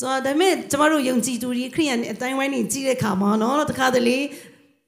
[0.02, 4.18] ိုတော့ဒါပေမဲ့ကျမတို့ယုံကြည်သူတွေခရိယန်အတိုင်းဝိုင်းနေကြည့်တဲ့ခါမှာเนาะတခါတလေ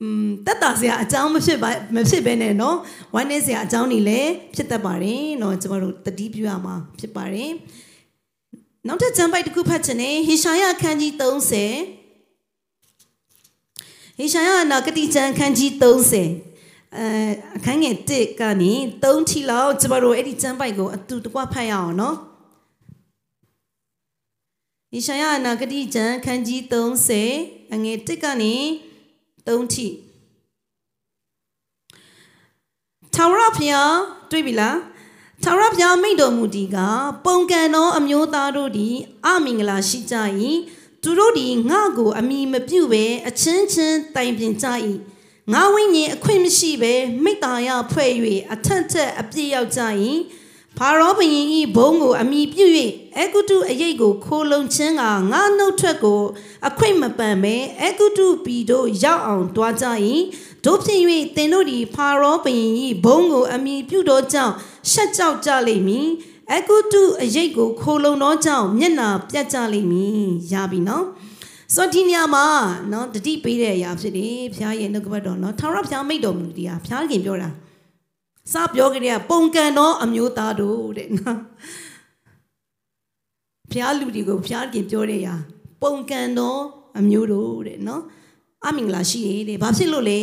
[0.02, 2.76] อืมတက်တာစရာအကြောင်းမဖြစ်ပါမဖြစ်ဘဲနဲ့เนาะ
[3.14, 7.50] ဝမ်းနေစရာအကြောင်းတွေလည်းဖြစ်တတ်ပါတယ်เนาะကျမတို့တတိပြုရမှာဖြစ်ပါတယ်
[8.87, 11.31] နောက်ထပ်ကျမ်းပိုက်တစ်ခုဖတ်ချင်တယ်ဟေရှာယအခန်းကြီး30
[14.18, 17.07] ဟေရှာယနာဂတိကျမ်းအခန်းကြီး30အဲ
[17.57, 22.14] အခန်းငယ်1ကနေ3ထိလောက်ကျမတို့အဲ့ဒီကျမ်းပိုက်ကိုအတူတကွဖတ်ရအောင်เนาะ
[24.95, 26.62] ဣရှာယနာဂတိကျမ်းခန်းကြီး
[27.21, 28.56] 30အငယ်1ကနေ
[29.45, 29.88] 3ထိ
[33.13, 33.95] ထာဝရဘုရား
[34.32, 34.77] တွေ့ပြီလား
[35.43, 36.77] ထာဝရဘုရားမိန့်တော်မူသည်က
[37.25, 40.15] ပုံကံသောအမျိုးသားတို့သည်အမင်္ဂလာရှိကြ၏
[41.01, 44.67] သူတို့သည်ငါကို အမိမပြုဘဲအချင်းချင်းတိုင်ပင်ကြ၏
[45.53, 48.12] ငါဝိညာဉ်အခွင့်မရှိဘဲမိတ္တာယဖွဲ့၍
[48.53, 49.82] အထက်ထက်အပြည့်ရောက်ကြ၏
[50.77, 52.65] ဖာရောဘုရင်၏ဘုံကိုအမိပြု၍
[53.19, 56.21] အဂုတုအရေးကိုခိုးလုံခြင်းကငါနှုတ်ထွက်ကို
[56.67, 59.86] အခွင့်မပန်ပဲအဂုတုပြည်တို့ရောက်အောင်တွားကြ၏
[60.65, 60.99] တို့ဖြစ်၍
[61.36, 62.71] သင်တို့သည်ဖာရောဘုရင်၏
[63.05, 64.53] ဘုံကိုအမိပြုသောကြောင့်
[64.91, 66.07] ရှက်ကြောက်ကြလိမ့်မည်
[66.53, 71.05] အဂုတုအရေးကိုခိုးလုံသောကြောင့်မျက်နာပြတ်ကြလိမ့်မည်ရပြီနော်
[71.75, 72.45] ဆိုဒီနေရာမှာ
[72.91, 77.49] နော်တတိပေးတဲ့အရာဖြစ်တယ်ဖျားရဲ့နှုတ်ကပတ်တော်နော်ထာဝရဖျားမိတ်တော်မူတရားဖျားခင်ပြောတာ
[78.51, 81.39] စပြောကြတဲ့ပုံကန်သောအမျိုးသားတို့တဲ့နော်
[83.71, 85.36] ဖျားလူတွေကိုဖျားခင်ပြောတဲ့ရာ
[85.82, 86.56] ပုံကန်သော
[86.99, 88.03] အမျိုးတို့တဲ့နော်
[88.65, 90.21] အမင်္ဂလာရှိတယ်တဲ့ဘာဖြစ်လို့လဲ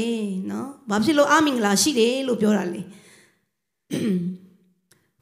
[0.51, 2.81] နော်ဘာဖြစ်လို့အမင်္ဂလာရှိတယ်လို့ပြောတာလဲ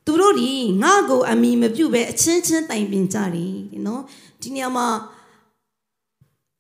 [0.04, 0.50] သူတို့ဒီ
[0.82, 3.54] ငါ့ကိုအမိမပြုတ်ပဲအချင်းချင်းတိုင်ပင်ကြတယ်
[3.87, 4.02] နော်
[4.42, 4.87] ဒီနေရာမှာ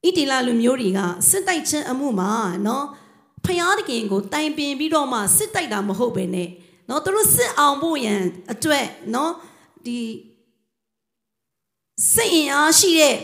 [0.04, 2.30] ဣတိလလူမျိုးတွေကစစ်တိုက်ခြင်းအမှုမှာ
[2.66, 2.84] နော်
[3.48, 6.48] ဖျားတခင်ကိုတိုင်ပင်ပြီးတော့မှစစ်တိုက်တာမဟုတ်ပဲနဲ့
[6.88, 8.20] နော်သူတို့စစ်အောင်ဖို့ရန်
[8.52, 9.32] အတွက်နော်
[9.86, 9.98] ဒီ
[12.12, 13.16] စစ်အင်အားရှိတဲ့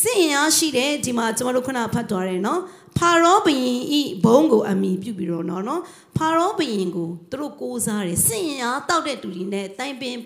[0.00, 2.60] စစ်အင်အားရှိတဲ့ဒီမှာကျွန်တော်တို့ခုနဖတ်သွားတယ်နော်
[2.98, 5.82] ဖာရောဘုရင်ဤဘုံကိုအမိပြုပြီးတော့နော်နော်
[6.16, 10.16] ဖာရောဘုရင်ကိုသူတို့ကိုးစားတယ်စစ်အင်အားတောက်တဲ့သူတွေနဲ့တိုင်ပင်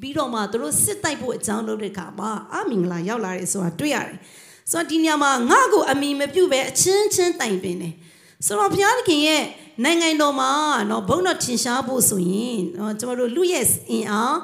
[0.00, 4.18] ပြီးတော့မှသူတို့စစ်တိုက်ဖို့အကြောင်းလုပ်တဲ့အခါမှာအမင်္ဂလာရောက်လာတယ်ဆိုတာတွေ့ရတယ်
[4.70, 7.94] ဆိုတော့ဒီညမှာငါ့ကိုအမိမပြုတ်ပဲအချင်းချင်းတိုင်ပင်တယ်
[8.46, 9.42] ဆိုတော့ဘုရားသခင်ရဲ့
[9.84, 10.50] နိုင်ငံတော်မှာ
[10.90, 14.36] နော်ဘုန်းတော်ထင်ရှားဖို့ဆိုရင်နော်ကျွန်တော်တို့လူရဲ့အင်အား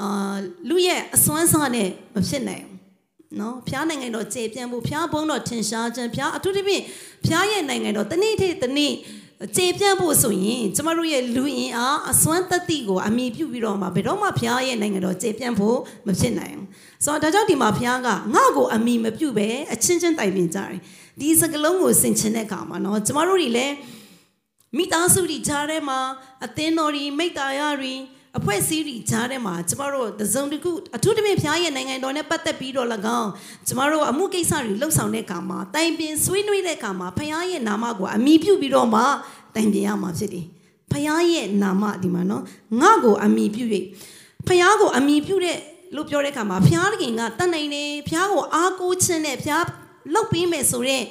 [0.00, 0.34] အာ
[0.68, 6.82] လူရဲ့အစွမ်းစားနဲ့မဖြစ်နိုင်ဘူးနော်ဘုရားနိုင်ငံတော်ကျေပြန့်ဖို့ဘုရားဘုန်းတော်ထင်ရှားခြင်းဘုရားအထူးသဖြင့်
[7.24, 8.92] ဘုရားရဲ့နိုင်ငံတော်တနေ့တစ်တနေ့
[9.56, 16.68] ကျေပြန့်ဖို့ဆိုရင်ကျမတို့ရဲ့လူအင်အားအစွမ်းတတိကိုအမိပြုပြီးတော့မှဘယ်တော့မှဘုရားရဲ့နိုင်ငံတော်ကျေပြန့်ဖို့မဖြစ်နိုင်ဘူး
[17.04, 20.78] ဆိုတော့ဒါကြောင့်ဒီမှာဘုရားကငါ့ကိုအမိမပြုပဲအချင်းချင်းတိုင်ပင်ကြတယ်
[21.20, 23.74] ဒီစကလုံးကိုဆင်ခြင်တဲ့အခါမှာနော်ကျမတို့တွေလည်း
[24.76, 25.98] မိသားစုတွေကြားထဲမှာ
[26.44, 27.94] အသင်းတော်တွေမိသားရတွေ
[28.38, 32.88] အဖွဲ့အစည်းတွေကြားထဲမှာကျမတို့သဇုံတခုအထူးသဖြင့်ဖျားရဲ့နိုင်ငံတော်နဲ့ပတ်သက်ပြီးတော့၎
[33.18, 33.30] င်း
[33.68, 39.02] ကျမတို့အမှုကိစ္စတွေလှုပ်ဆောင်တဲ့အခါမှာတိုင်ပင်ဆွေးနွေးတဲ့အခါမှာဖျားရဲ့နာမကိုအမိပြုပြီးတော့မှ
[39.54, 40.46] တိုင်ပင်ရမှာဖြစ်တယ်။
[40.92, 42.42] ဖျားရဲ့နာမဒီမှာနော်
[42.80, 43.64] ငါ့ကိုအမိပြု၍
[44.48, 45.58] ဖျားကိုအမိပြုတဲ့
[45.94, 49.64] လို့ပြောတဲ့အခါမှာဖျားတခင်ကတတ်နိုင်တယ်ဖျားကိုအားကိုးခြင်းနဲ့ဖျား
[50.12, 51.04] လှုပ်ပေးမယ်ဆိုတော့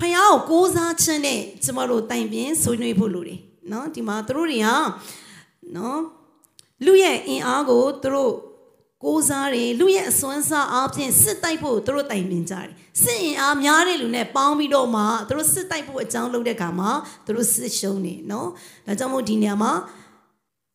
[0.00, 3.40] ဖျားကိုကိုးစားခြင်းနဲ့ကျမတို့တိုင်ပင်ဆွေးနွေးဖို့လိုတယ်
[3.72, 4.68] နော်ဒီမှာသူတို့တွေက
[5.76, 6.00] နော်
[6.84, 8.34] လူရဲ့အင်အားကိုသူတို့
[9.04, 12.68] ကိုးစားတယ်လူရဲ့အစွမ်းစားအားဖြင့်စစ်တိုက်ဖို့သူတို့တိုင်ပင်ကြတယ်
[13.02, 16.90] စစ်အင်အားများတဲ့လူနဲ့ပေါင်းပြီးတော့မှသူတို့စစ်တိုက်ဖို့အကြောင်းလုပ်တဲ့အခါမှာ
[17.24, 18.48] သူတို့စစ်ရှုံးနေနော်
[18.86, 19.72] ဒါကြောင့်မို့ဒီနေရာမှာ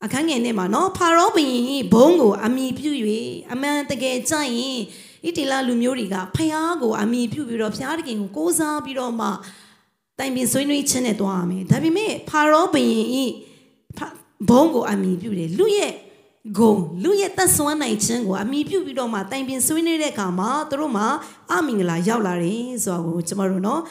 [0.06, 2.92] အခန်းငယ်နဲ့မှာနော်ဖာရောဘုရင်ဘုံကိုအမိပြု၍
[3.52, 4.80] အမှန်တကယ်ကြရင်
[5.26, 9.28] ဣတိလလူမျိုးတွေကဖျားကိုအမိပြုပြီးတော့ဖျားတခင်ကိုကိုးစားပြီးတော့မှ
[10.20, 13.26] တိုင်ပင်ဆွေးနွေးခြင်းနဲ့တွားရမယ်ဒါပေမဲ့ဖာရောဘုရင်ဤ
[14.50, 15.94] ဘုံကိုအမိပြုတယ်လူရဲ့
[16.58, 21.08] ဂုံလူရဲ့သက်ဆွမ်းနိုင်ခြင်းကိုအမိပြုပြီးတော့မှတိုင်ပင်ဆွေးနွေးတဲ့အခါမှာသူတို့မှာ
[21.52, 23.82] အမင်္ဂလာရောက်လာတယ်ဆိုတာကိုကျွန်တော်တို့နော်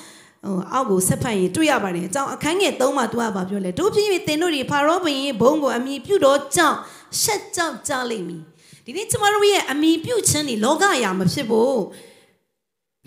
[0.45, 6.76] ဟိုအောက်ကိုဆက်ဖတ်ရင်တွေ့ရပါတယ်အကြောင်းအခန်းငယ်3မှာသူကဘာပြောလဲတို့ဖြစ်၍တင်တို့တွေဖာရောဘုရင်ဘုံကိုအမိပြုတော့ကြောင့်
[7.22, 8.43] ရှက်ကြောက်ကြလိမ့်မည်
[8.91, 11.80] ဒီနေ့ကျွန်တော်တို့ရဲ့အမိပြုခြင်းတွေလောကအရာမဖြစ်ဘူး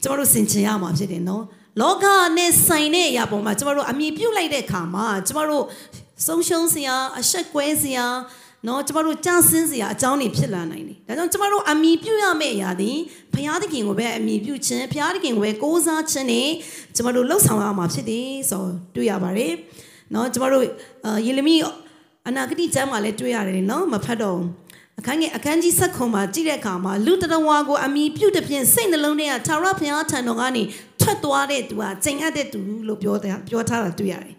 [0.04, 1.44] ကျွန်တော်တို့စင်ချင်ရမှာဖြစ်တယ်နော်
[1.82, 2.06] လောက
[2.38, 5.66] နဲ့ဆိုင်တဲ့အရာပေါ်မှာကျွန်တော်တို့အမိပြုလိုက်တဲ့အခါမှာကျွန်တော်တို့
[6.26, 8.06] ဆုံးရှုံးစရာအဆက်ကွဲစရာ
[8.68, 12.98] နော်ကျမတို့ကြာဆင်းစရာအကြောင်းတွေဖြစ်လာနိုင်တယ်။ဒါကြောင့်ကျမတို့အမိပြုရမယ့်အရာသည်
[13.34, 16.50] ဘုရားသခင်ကိုပဲအမိပြုခြင်းဘုရားသခင်ကိုပဲကိုးစားခြင်းနဲ့
[16.96, 18.64] ကျမတို့လှုပ်ဆောင်ရမှာဖြစ်တယ်ဆို
[18.96, 19.54] တွေ့ရပါတယ်။
[20.14, 20.64] နော်ကျမတို့
[21.26, 21.56] ယေလမိ
[22.28, 24.40] အနာဂတိကျမ်းမှာလည်းတွေ့ရတယ်နော်မဖတ်တော့
[25.00, 30.64] အခန်းငယ်အခန်းကြီးဆက်ခွန်မှာကြည့်တဲ့အခါမှာလူတရဝါကိုအမိပြုတဲ့ဖြင့်စိတ်နှလုံးထဲကထာဝရဘုရားထံတော်ကနေ
[31.02, 33.16] ထွက်သွားတဲ့သူဟာကျင့်အပ်တဲ့သူလို့ပြော
[33.50, 34.36] ပြောထားတာတွေ့ရတယ်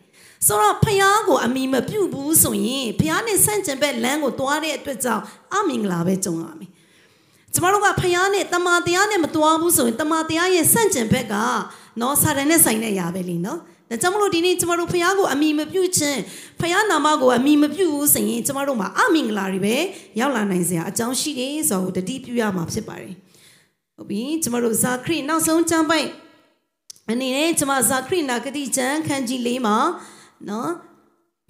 [0.47, 5.23] ဆိုတော့ဖះကိုအမိမပြုတ်ဘူးဆိုရင်ဖះနဲ့ဆန့်ကျင်ဘက်လမ်းကိုသွားတဲ့အတွက်ကြောင့်
[5.53, 6.71] အမင်္ဂလာပဲကြုံရမယ်
[7.55, 11.35] ကျမတို့ကဖះနဲ့တမာတရားနဲ့မသွားဘူးဆိုရင်တမာတရားရဲ့ဆန့်ကျင်ဘက်က
[12.01, 13.61] နော်စာတန်နဲ့ဆိုင်တဲ့ຢာပဲလीနော်
[13.93, 16.20] ဒါကြောင့်မလို့ဒီနေ့ကျမတို့ဖះကိုအမိမပြုတ်ခြင်း
[16.61, 19.76] ဖះနာမကိုအမိမပြုတ်ဘူးဆိုရင်ကျမတို့မှာအမင်္ဂလာတွေပဲ
[20.20, 23.14] ရောက်လာနိုင်စရာအကြောင်းရှိတယ်ဆိုတော့တတိပြုရမှာဖြစ်ပါတယ်
[23.97, 26.09] ဟုတ်ပြီကျမတို့ဇာခရစ်နောက်ဆုံးကျမ်းပိုက်
[27.11, 29.76] အနေနဲ့ကျမဇာခရစ်နာဂတိကျမ်းခန်းကြီး၄မှာ
[30.49, 30.70] နော်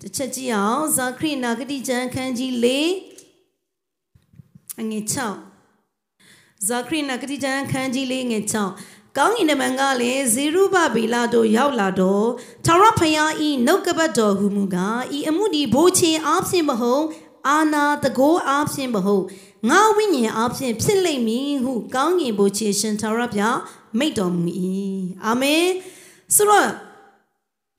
[0.01, 2.67] တစ်ချက်ကြည့်အောင်ဇာခရိနာဂတိကျမ်းခန်းကြီး၄
[4.81, 5.05] အငယ်
[5.87, 12.29] 6ဇာခရိနာဂတိကျမ်းခန်းကြီး၄ငယ်6 ကောင်းကင်တမန်ကလည်းဇေရုဘဗေလာတို့ရောက်လာတော့
[12.65, 17.05] ထာဝရဘုရားဤနှုတ်ကပတ်တော်ဟူမူကားဤအမှုဒီဘိုးချင်းအားဖြင့်မဟုတ်
[17.49, 19.25] အာနာတကိုးအားဖြင့်မဟုတ်
[19.69, 23.59] ငါဝိညာဉ်အားဖြင့်ဖြစ်လိမ့်မည်ဟုကောင်းကင်ဘိုးချင်းရှင်ထာဝရဘုရား
[23.99, 24.43] မိတ်တော်မူ၏
[25.25, 25.67] အာမင်
[26.35, 26.69] ဆိုတော့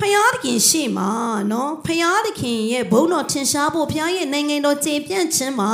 [0.01, 1.09] ဖယားသခင်ရှေ့မှာ
[1.51, 5.73] နော်ဖယားသခင်ရဲ့ဘုန်းတော်ထင်ရှားဖို့ဖယားရဲ့နိုင်ငံတော်ကျေပြန့်ခြင်းမှာ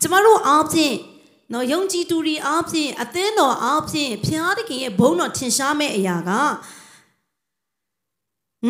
[0.00, 0.96] ကျမတို့အားဖြင့်
[1.52, 6.30] နော်ယုံကြည်သူတွေအားဖြင့်အသင်းတော်အားဖြင့်ဖယားသခင်ရဲ့ဘုန်းတော်ထင်ရှားမဲ့အရာက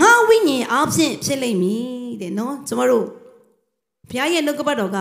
[0.00, 1.86] ငါဝိညာဉ်အားဖြင့်ဖြစ်လိမ့်မည်
[2.20, 3.06] တဲ့နော်ကျမတို့
[4.08, 4.98] ဘုရားရဲ့နှုတ်ကပတ်တော်က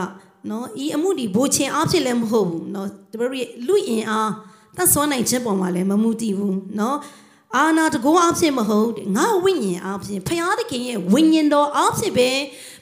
[0.50, 4.32] နော်ဤအမှုဒီဘိုးချင်းအားဖြင့်လည်းမဟုတ်ဘူးနော်ကျမတို့ရဲ့လူအင်အား
[4.76, 6.98] သတ်ဆွမ်းနိုင်ခြင်းပေါ်မှာလည်းမမူတည်ဘူးနော်
[7.56, 12.30] အာနာတကောအဖြစ်မဟုတ်ငါဝိညာဉ်အဖြစ်ဖျားသခင်ရဲ့ဝိညာဉ်တော်အဖြစ်ပဲ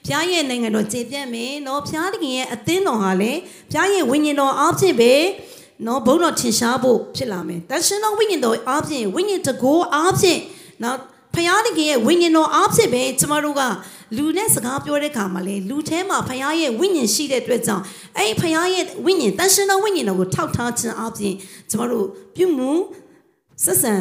[0.08, 3.39] ဖျားရဲ့နိုင်ငံတော်ကျေပြန့်မယ်နော်ဖျားသခင်ရဲ့အသင်းတော်ဟာလည်း
[3.72, 5.14] ဖျားရဲ့ဝိညာဉ်တော်အဖြစ်ပဲ
[5.86, 10.39] နော်ဘုန်းတော်ထင်ရှားဖို့ဖြစ်လာမယ်တရှင်တော်ဝိညာဉ်တော်အဖြစ်ဝိညာဉ်တကောအဖြစ်
[10.84, 10.97] နော်
[11.36, 13.62] ဖျားသခင်ရဲ့ဝိညာဉ်တော်အဖြစ်ပဲကျမတို့က
[14.18, 17.84] လူနဲ့စကားပြောတဲ့ခါမှာလေလူထဲမှာဖျားရဲ့ဝိညာဉ်ရှိတဲ့အတွက်ကြောင့်
[18.18, 21.34] အဲ့ဒီဖျားရဲ့ဝိညာဉ်တန်ရှင်တော်ဝိညာဉ်တော်ကိုထောက်ထားခြင်းအပြင်
[21.70, 22.72] ကျမတို့ပြုမှု
[23.64, 23.95] ဆက်ဆံ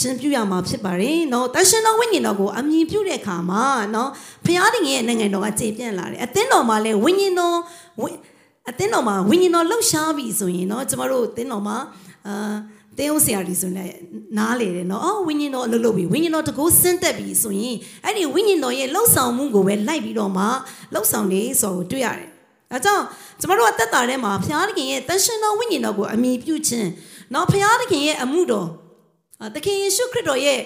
[0.00, 4.08] ခြင်းပြုရမှာဖြစ်ပါတယ်เนาะတန်ရှင်တော်ဝိညာဉ်တော်ကိုအမြင်ပြုတဲ့အခါမှာเนาะ
[4.44, 4.56] ဖခင်
[4.88, 7.56] ရဲ့နိုင်ငံတော်ကကျေပြန့်လာတယ်အသင်းတော်မှာလည်းဝိညာဉ်တော်
[8.70, 11.76] အသင်းတော်မှာဝိညာဉ်တော်လှုပ်ရှားပြီဆိုရင်เนาะကျမတို့အသင်းတော်မှာ
[12.26, 12.54] အာ
[12.98, 13.84] တင်းဦးဆရာကြီးဆိုနေ
[14.38, 20.44] နားလေတယ်နော်အော်ဝိညာဉ်တော်အလုပ်လုပ်ပြီဝိညာဉ်တော်တကူဆင်းသက်ပြီဆိုရင်အဲ့ဒီဝိညာဉ်တော်ရဲ့လှုပ်ဆောင်မှုကိုပဲလိုက်ပြီးတော့မှ
[20.92, 22.28] လှုပ်ဆောင်နေဆိုတော့တွေ့ရတယ်။
[22.70, 23.04] ဒါကြောင့်
[23.40, 26.88] ကျမတို့အသက်တာထဲမှာဘုရားသခင်ရဲ့တန်ရှင်တော်ဝိညာဉ်တော်ကိုအမိပြုခြင်း
[27.34, 28.68] နော်ဘုရားသခင်ရဲ့အမှုတော်
[29.55, 30.61] သခင်ယေရှုခရစ်တော်ရဲ့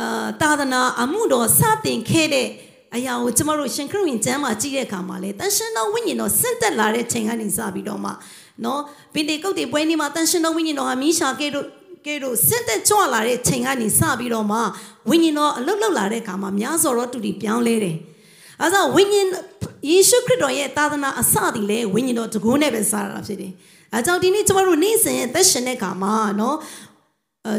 [0.00, 2.48] အာသာသနာအမှုတော်စတင်ခဲ့တဲ့
[2.96, 8.10] အရာကိုကျမတို့ရှင်ခရစ်ဝင်ကျမ်းမှာကြည့်တဲ့အခါမှာလေတန်ရှင်တော်ဝိညာဉ်တော်ဆင့်သက်လာတဲ့ချိန်ကနေစပြီးတော့မှ
[8.64, 8.80] နော်
[9.14, 11.66] ဗင်တေကုတ်တွေပွဲနေမှာတန်ရှင်တော်ဝိညာဉ်တော်ဟာမိရှာကဲတို့
[12.06, 14.58] ကဲတို့ဆင့်သက်ကြွလာတဲ့ချိန်ကနေစပြီးတော့မှ
[15.10, 17.96] ဝိညာဉ်တော်အလုတ်လုတ်လာတဲ့အခါမှာများစွာတော့တူတီပြောင်းလဲတယ်။
[18.62, 19.28] အဲဒါဝိညာဉ်
[19.90, 23.52] ယေရှုခရစ်တော်ရဲ့သာသနာအစတည်လဲဝိညာဉ်တော်တကုန်းနဲ့ပဲစတာဖြစ်တယ်။
[23.94, 26.89] အဲကြောင့်ဒီနေ့ကျမတို့နေ့စဉ်သက်ရှင်တဲ့အခါမှာနော်အဲ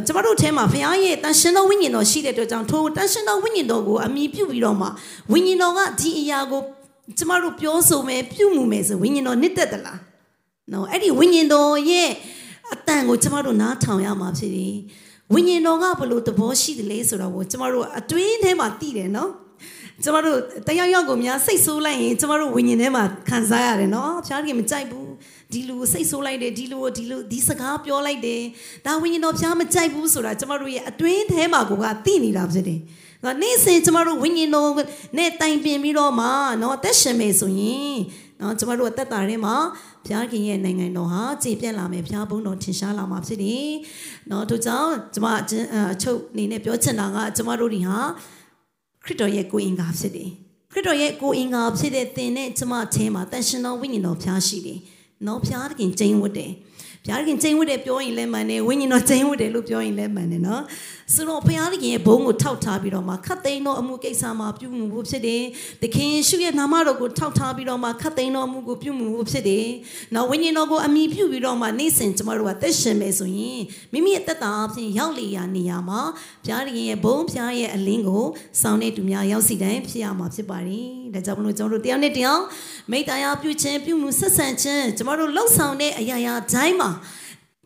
[0.06, 4.88] ကျမတို့ထဲမှာဘုရားရဲ့တန်ရှင်တော်ဝိညာဉ်တော်ရှိတဲ့အတွက်ကြောင့်ထိုတန်ရှင်တော်ဝိညာဉ်တော်ကိုအမိပြုပြီးတော့မှ
[5.32, 6.62] ဝိညာဉ်တော်ကဒီအရာကို
[7.18, 10.00] ကျမတို့ပြောဆိုမယ်ပြုမှုမယ်ဆိုဝိညာဉ်တော်နှစ်သက်သလား
[10.74, 12.10] နော်အဲ့ဒီဝိညာဉ်တော်ရဲ့
[12.74, 14.76] အတန်ကိုကျမတို့နားထောင်ရမှာဖြစ်တယ်
[15.34, 19.30] ဝိညာဉ်တော်ကဘလို့သဘောရှိတယ်လဲဆိုတော့ကိုကျမတို့အတွင်းထဲမှာသိတယ်နော်
[20.04, 25.01] ကျမတို့တယောက်ယောက်ကိုများစိတ်ဆိုးလိုက်ရင်ကျမတို့ဝိညာဉ်ထဲမှာခံစားရတယ်နော်ဖျားခင်မကြိုက်ဘူး
[25.54, 28.42] ဒီလူကိုစိတ်ဆိုးလိုက်တယ်ဒီလူကိုဒီလူဒီစကားပြောလိုက်တယ်
[28.86, 32.80] ဒါဝိညာဉ်တော်ဖျားမကြိုက်ဘူးဆိုတာကျမတို့ရဲ့အတွင်းထဲမှာကိုကသိနေတာဖြစ်တယ်။
[33.24, 34.72] နော်နေ့စဉ်ကျမတို့ဝိညာဉ်တော်
[35.18, 36.28] နဲ့တိုင်ပင်ပြီးတော့မှ
[36.62, 37.96] နော်အသက်ရှင်မယ်ဆိုရင်
[38.42, 39.56] နော်ကျမတို့အသက်တာထဲမှာ
[40.06, 43.70] ဘုရားခင်ရဲ့နိုင်ငံတော်ဟာကြည်ပြန့်လာမယ်ဘုရားဘုန်းတော်ထင်ရှားလာမှာဖြစ်တယ်။
[44.32, 45.44] နော်တို့ကြောင့်ကျမအ
[46.02, 48.00] ချုပ်အနေနဲ့ပြောချင်တာကကျမတို့တွေဟာ
[49.04, 50.30] ခရစ်တော်ရဲ့ကိုယ်အင်္ဂါဖြစ်တယ်။
[50.72, 54.80] ခရစ်တော်ရဲ့ကိုယ်အင်္ဂါဖြစ်တဲ့သင်နဲ့ကျမချင်းမှာတန်ရှင်တော်ဝိညာဉ်တော်ဖျားရှိတယ်။
[55.28, 56.52] နော်ဖျားခင်ကျင်းဝတ်တယ်။
[57.06, 60.62] ဘုရားခင်ကျင်းဝတ်တယ်ပြောရင်လည်းမှန်တယ်ဝိညာဉ်တော်ကျင်းဝတ်တယ်လို့ပြောရင်လည်းမှန်တယ်နော်
[61.16, 65.44] ဆိုတော့ဘုရားခင်ရဲ့ဘုန်းကိုထောက်ထားပြီးတော့မှခတ်သိမ်းသောအမှုကိစ္စမှာပြုမှုဖို့ဖြစ်တယ်
[65.82, 69.68] သခင်ရှုရဲ့နာမတော်ကိုထောက်ထားပြီးတော့မှခတ်သိမ်းသောအမှုကိုပြုမှုဖို့ဖြစ်တယ်
[70.16, 73.62] နော်ဝိညာဉ်တော်ကိုအမိပြုပြီးတော့မှနေ့စဉ်ကျမတို့ကသက်ရှင်မယ်ဆိုရင်
[73.94, 76.02] မိမိရဲ့တက်တာအဖြစ်ရောက်လေရာနေရာမှာ
[76.46, 78.26] ဘုရားခင်ရဲ့ဘုန်းဘုရားရဲ့အလင်းကို
[78.62, 82.42] စောင်းနေသူများရောက်စီတိုင်းဖြစ်ရမှာဖြစ်ပါတယ်ဒါကြောင့်မလို့ကျွန်တော်တို့တရားနဲ့တရား
[82.92, 86.92] မိတ္တရားပြုခြင်းပြုမှုဆက်ဆံခြင်းကျမတို့လှုပ်ဆောင်တဲ့အရာရာတိုင်းမှာ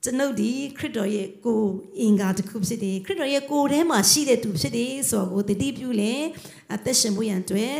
[0.06, 6.14] ကျွန်ုပ်ဒီခရစ်တော်ရဲ့ကိုယ်အင်္ဂါတစ်ခုဖြစ်တယ်ခရစ်တော်ရဲ့ကိုယ်ထဲမှာရှိတဲ့သူဖြစ်တယ်ဆိုတော့ကိုတတိပြုလဲ
[6.74, 7.76] အသက်ရှင်ဖို့ရန်အတွက်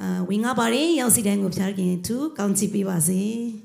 [0.00, 3.22] အာဝင်ငါပါတယ်ရောက်စီတိုင်းကိုဖျားခင်သူကောင်းချီးပေးပါစေ။